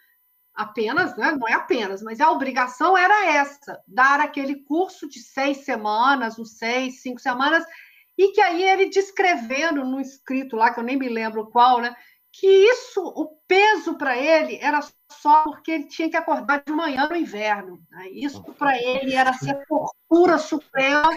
apenas, 0.53 1.15
né? 1.17 1.31
não 1.31 1.47
é 1.47 1.53
apenas, 1.53 2.01
mas 2.01 2.19
a 2.19 2.31
obrigação 2.31 2.97
era 2.97 3.27
essa: 3.27 3.79
dar 3.88 4.19
aquele 4.19 4.63
curso 4.63 5.07
de 5.07 5.19
seis 5.19 5.65
semanas, 5.65 6.38
uns 6.38 6.57
seis, 6.57 7.01
cinco 7.01 7.19
semanas, 7.19 7.63
e 8.17 8.31
que 8.31 8.41
aí 8.41 8.63
ele 8.63 8.89
descrevendo 8.89 9.85
no 9.85 9.99
escrito 10.01 10.55
lá, 10.55 10.73
que 10.73 10.79
eu 10.79 10.83
nem 10.83 10.97
me 10.97 11.07
lembro 11.07 11.49
qual, 11.49 11.79
né? 11.79 11.95
Que 12.31 12.47
isso, 12.47 13.01
o 13.01 13.27
peso 13.47 13.97
para 13.97 14.15
ele 14.15 14.59
era 14.62 14.81
só 15.12 15.43
porque 15.43 15.71
ele 15.71 15.85
tinha 15.85 16.09
que 16.09 16.17
acordar 16.17 16.63
de 16.63 16.71
manhã 16.71 17.07
no 17.07 17.15
inverno. 17.15 17.81
Né? 17.89 18.09
Isso 18.09 18.43
para 18.53 18.77
ele 18.77 19.15
era 19.15 19.33
ser 19.33 19.57
tortura 19.67 20.38
suprema. 20.38 21.09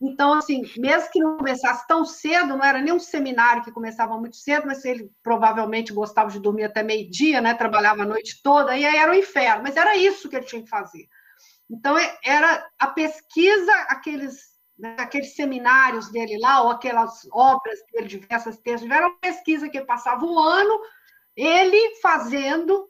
Então, 0.00 0.34
assim, 0.34 0.62
mesmo 0.76 1.10
que 1.10 1.18
não 1.18 1.36
começasse 1.36 1.86
tão 1.88 2.04
cedo, 2.04 2.56
não 2.56 2.64
era 2.64 2.80
nem 2.80 2.92
um 2.92 3.00
seminário 3.00 3.64
que 3.64 3.72
começava 3.72 4.16
muito 4.16 4.36
cedo, 4.36 4.66
mas 4.66 4.84
ele 4.84 5.10
provavelmente 5.22 5.92
gostava 5.92 6.30
de 6.30 6.38
dormir 6.38 6.64
até 6.64 6.84
meio-dia, 6.84 7.40
né? 7.40 7.52
Trabalhava 7.54 8.02
a 8.02 8.06
noite 8.06 8.40
toda, 8.42 8.76
e 8.76 8.86
aí 8.86 8.96
era 8.96 9.10
o 9.10 9.14
inferno. 9.14 9.62
Mas 9.64 9.76
era 9.76 9.96
isso 9.96 10.28
que 10.28 10.36
ele 10.36 10.46
tinha 10.46 10.62
que 10.62 10.68
fazer. 10.68 11.08
Então, 11.68 11.98
é, 11.98 12.16
era 12.24 12.68
a 12.78 12.86
pesquisa, 12.86 13.72
aqueles 13.88 14.56
aqueles 14.96 15.34
seminários 15.34 16.08
dele 16.10 16.38
lá, 16.38 16.62
ou 16.62 16.70
aquelas 16.70 17.26
obras 17.32 17.78
dele, 17.92 18.06
diversas 18.06 18.58
textos, 18.58 18.88
era 18.88 19.08
uma 19.08 19.18
pesquisa 19.18 19.68
que 19.68 19.80
passava 19.80 20.24
um 20.24 20.38
ano, 20.38 20.80
ele 21.36 21.96
fazendo, 21.96 22.88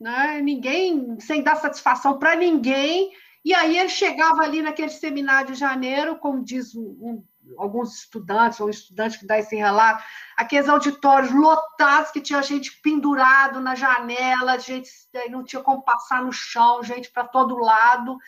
né, 0.00 0.40
ninguém, 0.42 1.18
sem 1.20 1.42
dar 1.42 1.56
satisfação 1.56 2.18
para 2.18 2.34
ninguém, 2.34 3.12
e 3.44 3.54
aí 3.54 3.78
ele 3.78 3.88
chegava 3.88 4.42
ali 4.42 4.62
naquele 4.62 4.90
seminário 4.90 5.52
de 5.52 5.58
janeiro, 5.58 6.18
como 6.18 6.44
diz 6.44 6.74
um, 6.74 7.24
alguns 7.56 8.00
estudantes, 8.00 8.60
ou 8.60 8.66
um 8.66 8.70
estudante 8.70 9.18
que 9.18 9.26
dá 9.26 9.38
esse 9.38 9.56
relato, 9.56 10.04
aqueles 10.36 10.68
auditórios 10.68 11.32
lotados 11.32 12.10
que 12.10 12.20
tinha 12.20 12.42
gente 12.42 12.80
pendurado 12.82 13.60
na 13.60 13.74
janela, 13.74 14.58
gente 14.58 14.90
não 15.30 15.44
tinha 15.44 15.62
como 15.62 15.82
passar 15.82 16.22
no 16.22 16.32
chão, 16.32 16.82
gente 16.82 17.10
para 17.10 17.26
todo 17.26 17.56
lado, 17.56 18.18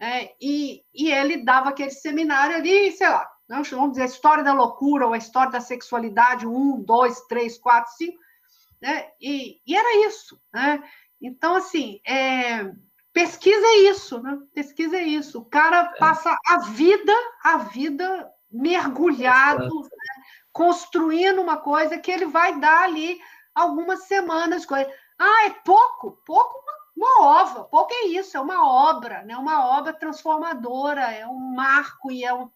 é, 0.00 0.34
e, 0.40 0.82
e 0.92 1.12
ele 1.12 1.44
dava 1.44 1.70
aquele 1.70 1.90
seminário 1.90 2.56
ali, 2.56 2.90
sei 2.92 3.08
lá, 3.08 3.28
não, 3.48 3.62
vamos 3.62 3.90
dizer, 3.92 4.02
a 4.02 4.06
história 4.06 4.42
da 4.42 4.52
loucura 4.52 5.06
ou 5.06 5.12
a 5.12 5.18
história 5.18 5.52
da 5.52 5.60
sexualidade, 5.60 6.46
um, 6.46 6.82
dois, 6.82 7.20
três, 7.26 7.58
quatro, 7.58 7.92
cinco, 7.92 8.18
né? 8.80 9.10
E, 9.20 9.60
e 9.66 9.76
era 9.76 10.06
isso, 10.08 10.40
né? 10.52 10.82
Então, 11.20 11.54
assim, 11.54 12.00
é, 12.04 12.72
pesquisa 13.12 13.66
é 13.66 13.76
isso, 13.90 14.22
né? 14.22 14.38
Pesquisa 14.54 14.96
é 14.96 15.02
isso. 15.02 15.40
O 15.40 15.44
cara 15.44 15.92
é. 15.94 15.98
passa 15.98 16.36
a 16.46 16.58
vida, 16.58 17.12
a 17.44 17.58
vida 17.58 18.30
mergulhado, 18.50 19.80
né? 19.80 19.88
construindo 20.52 21.40
uma 21.40 21.56
coisa 21.56 21.98
que 21.98 22.10
ele 22.10 22.26
vai 22.26 22.58
dar 22.60 22.82
ali 22.82 23.18
algumas 23.54 24.04
semanas. 24.04 24.66
Ah, 25.18 25.46
é 25.46 25.50
pouco? 25.64 26.18
Pouco 26.24 26.62
uma 26.94 27.24
obra, 27.24 27.64
pouco 27.64 27.92
é 27.92 28.06
isso, 28.06 28.36
é 28.36 28.40
uma 28.40 28.66
obra, 28.66 29.22
né? 29.22 29.36
uma 29.36 29.78
obra 29.78 29.92
transformadora, 29.92 31.10
é 31.10 31.26
um 31.26 31.54
marco, 31.54 32.12
e 32.12 32.22
é 32.22 32.34
um. 32.34 32.50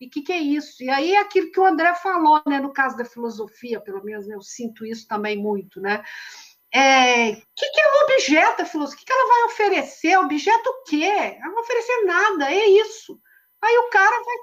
E 0.00 0.06
o 0.06 0.10
que, 0.10 0.22
que 0.22 0.32
é 0.32 0.38
isso? 0.38 0.82
E 0.82 0.88
aí 0.88 1.14
é 1.14 1.20
aquilo 1.20 1.50
que 1.50 1.58
o 1.58 1.66
André 1.66 1.94
falou, 1.96 2.40
né? 2.46 2.60
no 2.60 2.72
caso 2.72 2.96
da 2.96 3.04
filosofia, 3.04 3.80
pelo 3.80 4.02
menos 4.04 4.28
eu 4.28 4.40
sinto 4.40 4.86
isso 4.86 5.06
também 5.08 5.36
muito, 5.36 5.80
né? 5.80 6.02
É, 6.74 7.34
que, 7.34 7.70
que 7.70 7.80
é 7.80 7.86
o 7.86 8.04
objeto 8.04 8.58
da 8.58 8.64
filosofia? 8.64 8.96
O 8.96 8.98
que, 8.98 9.04
que 9.04 9.12
ela 9.12 9.28
vai 9.28 9.44
oferecer? 9.44 10.18
Objeto 10.18 10.66
o 10.66 10.82
quê? 10.84 11.04
Ela 11.04 11.46
não 11.46 11.54
vai 11.54 11.62
oferecer 11.62 12.04
nada, 12.04 12.50
é 12.50 12.66
isso. 12.66 13.20
Aí 13.62 13.76
o 13.78 13.90
cara 13.90 14.24
vai 14.24 14.36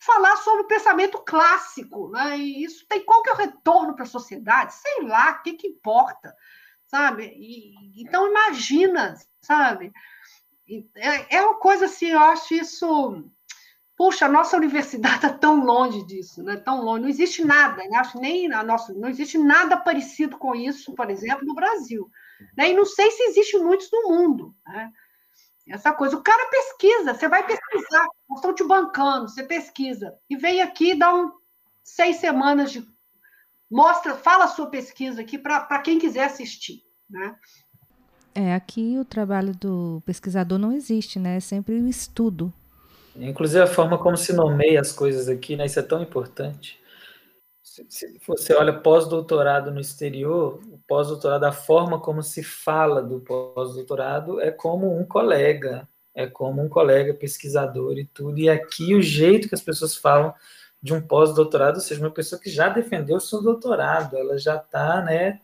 falar 0.00 0.36
sobre 0.38 0.62
o 0.62 0.66
pensamento 0.66 1.18
clássico, 1.18 2.10
né? 2.10 2.36
E 2.36 2.64
isso 2.64 2.86
tem 2.88 3.04
qual 3.04 3.22
que 3.22 3.30
é 3.30 3.32
o 3.32 3.36
retorno 3.36 3.94
para 3.94 4.04
a 4.04 4.08
sociedade? 4.08 4.74
Sei 4.74 5.02
lá, 5.02 5.32
o 5.32 5.42
que, 5.42 5.54
que 5.54 5.68
importa? 5.68 6.34
sabe? 6.88 7.32
E, 7.36 8.02
então, 8.02 8.28
imagina, 8.28 9.14
sabe? 9.40 9.92
É, 10.96 11.36
é 11.36 11.42
uma 11.42 11.58
coisa 11.58 11.84
assim, 11.84 12.08
eu 12.08 12.18
acho 12.18 12.54
isso. 12.54 13.30
Puxa, 13.98 14.26
a 14.26 14.28
nossa 14.28 14.56
universidade 14.56 15.16
está 15.16 15.30
tão 15.30 15.64
longe 15.64 16.06
disso, 16.06 16.40
né? 16.40 16.56
Tão 16.56 16.82
longe. 16.84 17.02
Não 17.02 17.08
existe 17.08 17.44
nada, 17.44 17.82
né? 17.82 17.98
Acho 17.98 18.16
nem 18.20 18.50
a 18.52 18.62
nossa, 18.62 18.94
não 18.94 19.08
existe 19.08 19.36
nada 19.36 19.76
parecido 19.76 20.38
com 20.38 20.54
isso, 20.54 20.94
por 20.94 21.10
exemplo, 21.10 21.44
no 21.44 21.52
Brasil. 21.52 22.08
Né? 22.56 22.70
E 22.70 22.74
não 22.74 22.84
sei 22.84 23.10
se 23.10 23.24
existe 23.24 23.58
muitos 23.58 23.90
no 23.92 24.08
mundo. 24.08 24.54
Né? 24.64 24.92
Essa 25.68 25.92
coisa, 25.92 26.16
o 26.16 26.22
cara 26.22 26.48
pesquisa, 26.48 27.12
você 27.12 27.26
vai 27.26 27.44
pesquisar, 27.44 28.06
nós 28.28 28.38
estamos 28.38 28.56
te 28.56 28.64
bancando, 28.64 29.28
você 29.28 29.42
pesquisa, 29.42 30.14
e 30.30 30.36
vem 30.36 30.62
aqui 30.62 30.94
dá 30.96 31.12
um 31.12 31.32
seis 31.82 32.16
semanas 32.16 32.70
de 32.70 32.86
mostra, 33.68 34.14
fala 34.14 34.44
a 34.44 34.48
sua 34.48 34.70
pesquisa 34.70 35.22
aqui 35.22 35.36
para 35.36 35.80
quem 35.80 35.98
quiser 35.98 36.24
assistir, 36.24 36.84
né? 37.10 37.36
É, 38.32 38.54
aqui 38.54 38.96
o 38.96 39.04
trabalho 39.04 39.52
do 39.56 40.00
pesquisador 40.06 40.58
não 40.58 40.72
existe, 40.72 41.18
né? 41.18 41.36
É 41.38 41.40
sempre 41.40 41.74
o 41.74 41.88
estudo. 41.88 42.52
Inclusive 43.18 43.62
a 43.62 43.66
forma 43.66 43.98
como 43.98 44.16
se 44.16 44.32
nomeia 44.32 44.80
as 44.80 44.92
coisas 44.92 45.28
aqui, 45.28 45.56
né? 45.56 45.66
Isso 45.66 45.78
é 45.78 45.82
tão 45.82 46.02
importante. 46.02 46.78
Se 47.62 48.18
você 48.26 48.54
olha 48.54 48.72
pós-doutorado 48.72 49.70
no 49.70 49.80
exterior, 49.80 50.60
o 50.70 50.78
pós-doutorado, 50.86 51.44
a 51.44 51.52
forma 51.52 52.00
como 52.00 52.22
se 52.22 52.42
fala 52.42 53.02
do 53.02 53.20
pós-doutorado 53.20 54.40
é 54.40 54.50
como 54.50 54.98
um 54.98 55.04
colega, 55.04 55.88
é 56.14 56.26
como 56.26 56.62
um 56.62 56.68
colega 56.68 57.14
pesquisador 57.14 57.98
e 57.98 58.04
tudo. 58.04 58.38
E 58.38 58.48
aqui 58.48 58.94
o 58.94 59.02
jeito 59.02 59.48
que 59.48 59.54
as 59.54 59.60
pessoas 59.60 59.96
falam 59.96 60.34
de 60.82 60.94
um 60.94 61.00
pós-doutorado, 61.00 61.76
ou 61.76 61.80
seja, 61.80 62.00
uma 62.00 62.10
pessoa 62.10 62.40
que 62.40 62.50
já 62.50 62.68
defendeu 62.68 63.20
seu 63.20 63.42
doutorado, 63.42 64.16
ela 64.16 64.38
já 64.38 64.56
está, 64.56 65.02
né, 65.02 65.40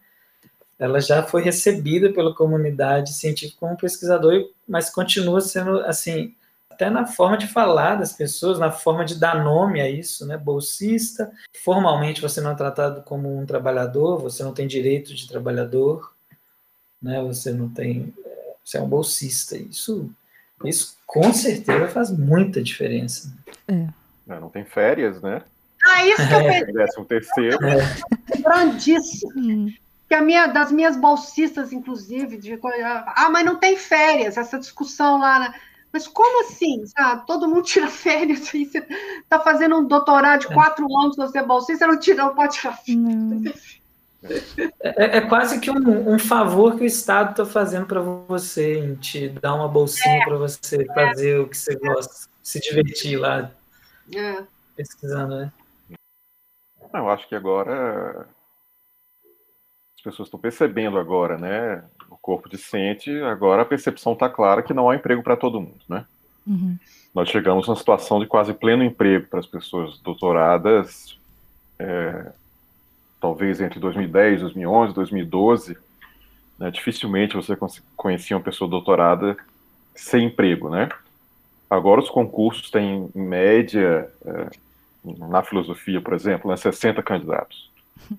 ela 0.78 1.00
já 1.00 1.22
foi 1.22 1.42
recebida 1.42 2.12
pela 2.12 2.34
comunidade 2.34 3.12
científica 3.12 3.60
como 3.60 3.76
pesquisador, 3.76 4.50
mas 4.66 4.90
continua 4.90 5.40
sendo, 5.40 5.80
assim, 5.80 6.34
até 6.74 6.90
na 6.90 7.06
forma 7.06 7.38
de 7.38 7.46
falar 7.46 7.94
das 7.94 8.12
pessoas, 8.12 8.58
na 8.58 8.70
forma 8.70 9.04
de 9.04 9.18
dar 9.18 9.42
nome 9.42 9.80
a 9.80 9.88
isso, 9.88 10.26
né, 10.26 10.36
bolsista, 10.36 11.30
formalmente 11.62 12.20
você 12.20 12.40
não 12.40 12.50
é 12.50 12.54
tratado 12.54 13.02
como 13.02 13.38
um 13.38 13.46
trabalhador, 13.46 14.18
você 14.18 14.42
não 14.42 14.52
tem 14.52 14.66
direito 14.66 15.14
de 15.14 15.28
trabalhador, 15.28 16.12
né, 17.00 17.22
você 17.22 17.52
não 17.52 17.68
tem, 17.68 18.12
você 18.62 18.76
é 18.76 18.82
um 18.82 18.88
bolsista, 18.88 19.56
isso, 19.56 20.10
isso 20.64 20.96
com 21.06 21.32
certeza 21.32 21.88
faz 21.88 22.10
muita 22.10 22.60
diferença. 22.60 23.32
É. 23.68 23.86
Não, 24.26 24.40
não 24.40 24.48
tem 24.48 24.64
férias, 24.64 25.22
né? 25.22 25.42
Ah, 25.86 26.04
isso 26.06 26.26
que 26.26 26.34
eu 26.34 26.44
pensei. 26.44 26.72
Décimo 26.72 27.04
terceiro. 27.04 27.58
Grandíssimo. 28.42 29.32
Hum. 29.36 29.74
Que 30.08 30.14
a 30.14 30.22
minha, 30.22 30.46
das 30.46 30.72
minhas 30.72 30.96
bolsistas, 30.96 31.72
inclusive, 31.72 32.36
de, 32.38 32.58
ah, 32.62 33.28
mas 33.30 33.44
não 33.44 33.56
tem 33.56 33.76
férias, 33.76 34.36
essa 34.36 34.58
discussão 34.58 35.18
lá, 35.18 35.38
né? 35.38 35.54
Mas 35.94 36.08
como 36.08 36.40
assim? 36.40 36.84
Sabe? 36.86 37.24
Todo 37.24 37.46
mundo 37.46 37.62
tira 37.62 37.86
férias 37.86 38.50
e 38.52 38.66
você 38.66 38.78
está 38.78 39.38
fazendo 39.38 39.76
um 39.76 39.86
doutorado 39.86 40.40
de 40.40 40.46
é. 40.48 40.52
quatro 40.52 40.84
anos, 40.98 41.14
você 41.14 41.38
é 41.38 41.46
bolsista, 41.46 41.86
você 41.86 41.92
não, 41.92 42.00
tira, 42.00 42.24
não 42.24 42.34
pode 42.34 42.54
tirar 42.54 42.72
férias. 42.72 43.80
É, 44.80 45.18
é, 45.18 45.20
quase 45.20 45.60
que 45.60 45.70
um, 45.70 46.14
um, 46.14 46.18
favor 46.18 46.76
que 46.76 46.82
o 46.82 46.86
Estado 46.86 47.30
está 47.30 47.46
fazendo 47.46 47.86
para 47.86 48.00
você, 48.00 48.78
em 48.78 48.96
te 48.96 49.28
dar 49.28 49.54
uma 49.54 49.68
bolsinha 49.68 50.16
é, 50.16 50.24
para 50.24 50.36
você 50.36 50.84
fazer 50.86 51.38
o 51.38 51.48
que 51.48 51.56
você 51.56 51.76
gosta, 51.76 52.28
se 52.42 52.58
divertir 52.58 53.16
lá. 53.16 53.52
É. 54.16 54.44
Pesquisando, 54.74 55.36
né? 55.36 55.52
Eu 56.92 57.08
acho 57.08 57.28
que 57.28 57.36
agora 57.36 58.26
as 59.96 60.02
pessoas 60.02 60.26
estão 60.26 60.40
percebendo 60.40 60.98
agora, 60.98 61.38
né? 61.38 61.84
Corpo 62.24 62.48
discente, 62.48 63.10
agora 63.20 63.60
a 63.60 63.66
percepção 63.66 64.14
está 64.14 64.30
clara 64.30 64.62
que 64.62 64.72
não 64.72 64.88
há 64.88 64.96
emprego 64.96 65.22
para 65.22 65.36
todo 65.36 65.60
mundo, 65.60 65.82
né? 65.86 66.06
Uhum. 66.46 66.78
Nós 67.14 67.28
chegamos 67.28 67.66
numa 67.66 67.76
situação 67.76 68.18
de 68.18 68.24
quase 68.24 68.54
pleno 68.54 68.82
emprego 68.82 69.26
para 69.26 69.40
as 69.40 69.46
pessoas 69.46 69.98
doutoradas, 69.98 71.20
é, 71.78 72.32
talvez 73.20 73.60
entre 73.60 73.78
2010, 73.78 74.40
2011, 74.40 74.94
2012, 74.94 75.76
né, 76.58 76.70
dificilmente 76.70 77.36
você 77.36 77.58
conhecia 77.94 78.38
uma 78.38 78.42
pessoa 78.42 78.70
doutorada 78.70 79.36
sem 79.94 80.24
emprego, 80.24 80.70
né? 80.70 80.88
Agora 81.68 82.00
os 82.00 82.08
concursos 82.08 82.70
têm, 82.70 83.10
em 83.14 83.22
média, 83.22 84.10
é, 84.24 84.48
na 85.04 85.42
filosofia, 85.42 86.00
por 86.00 86.14
exemplo, 86.14 86.50
né, 86.50 86.56
60 86.56 87.02
candidatos. 87.02 87.70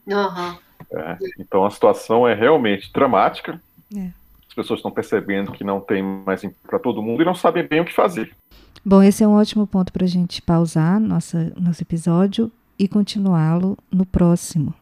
Uhum. 0.06 0.58
É, 0.91 1.18
então 1.39 1.65
a 1.65 1.72
situação 1.72 2.28
é 2.28 2.36
realmente 2.36 2.94
dramática. 2.94 3.60
É. 3.95 4.12
As 4.48 4.54
pessoas 4.56 4.80
estão 4.80 4.91
percebendo 4.91 5.52
que 5.52 5.63
não 5.63 5.82
tem 5.82 6.02
mais 6.02 6.41
para 6.63 6.80
todo 6.80 7.02
mundo 7.02 7.21
e 7.21 7.26
não 7.26 7.36
sabem 7.36 7.67
bem 7.67 7.82
o 7.82 7.86
que 7.86 7.93
fazer. 7.93 8.36
Bom, 8.84 9.02
esse 9.02 9.24
é 9.24 9.28
um 9.28 9.34
ótimo 9.34 9.65
ponto 9.67 9.91
para 9.91 10.06
a 10.06 10.08
gente 10.08 10.41
pausar 10.41 11.00
nossa, 11.00 11.52
nosso 11.60 11.82
episódio 11.82 12.52
e 12.78 12.88
continuá-lo 12.88 13.78
no 13.91 14.06
próximo. 14.06 14.74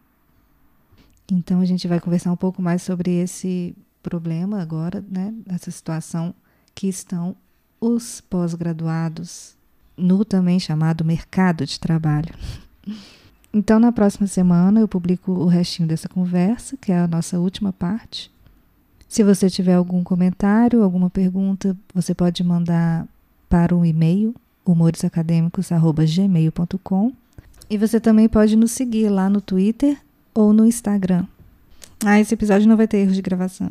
Então 1.31 1.61
a 1.61 1.65
gente 1.65 1.87
vai 1.87 1.99
conversar 1.99 2.31
um 2.31 2.35
pouco 2.35 2.61
mais 2.61 2.81
sobre 2.81 3.11
esse 3.11 3.75
problema 4.01 4.61
agora, 4.61 5.03
né? 5.09 5.33
Essa 5.47 5.71
situação 5.71 6.35
que 6.75 6.87
estão 6.87 7.35
os 7.79 8.21
pós-graduados 8.21 9.55
no 9.97 10.25
também 10.25 10.59
chamado 10.59 11.05
mercado 11.05 11.65
de 11.65 11.79
trabalho. 11.79 12.33
Então, 13.53 13.79
na 13.79 13.91
próxima 13.91 14.25
semana, 14.25 14.79
eu 14.79 14.87
publico 14.87 15.31
o 15.31 15.45
restinho 15.45 15.87
dessa 15.87 16.09
conversa, 16.09 16.75
que 16.75 16.91
é 16.91 16.97
a 16.97 17.07
nossa 17.07 17.37
última 17.39 17.71
parte. 17.71 18.32
Se 19.13 19.23
você 19.23 19.47
tiver 19.47 19.75
algum 19.75 20.03
comentário, 20.03 20.81
alguma 20.81 21.07
pergunta, 21.07 21.77
você 21.93 22.15
pode 22.15 22.43
mandar 22.43 23.07
para 23.47 23.75
o 23.75 23.85
e-mail 23.85 24.33
humoresacadêmicos.gmail.com 24.65 27.11
e 27.69 27.77
você 27.77 27.99
também 27.99 28.27
pode 28.27 28.55
nos 28.55 28.71
seguir 28.71 29.09
lá 29.09 29.29
no 29.29 29.39
Twitter 29.39 29.99
ou 30.33 30.51
no 30.51 30.65
Instagram. 30.65 31.27
Ah, 32.03 32.19
esse 32.19 32.33
episódio 32.33 32.67
não 32.67 32.75
vai 32.75 32.87
ter 32.87 32.97
erros 32.97 33.13
de 33.13 33.21
gravação. 33.21 33.69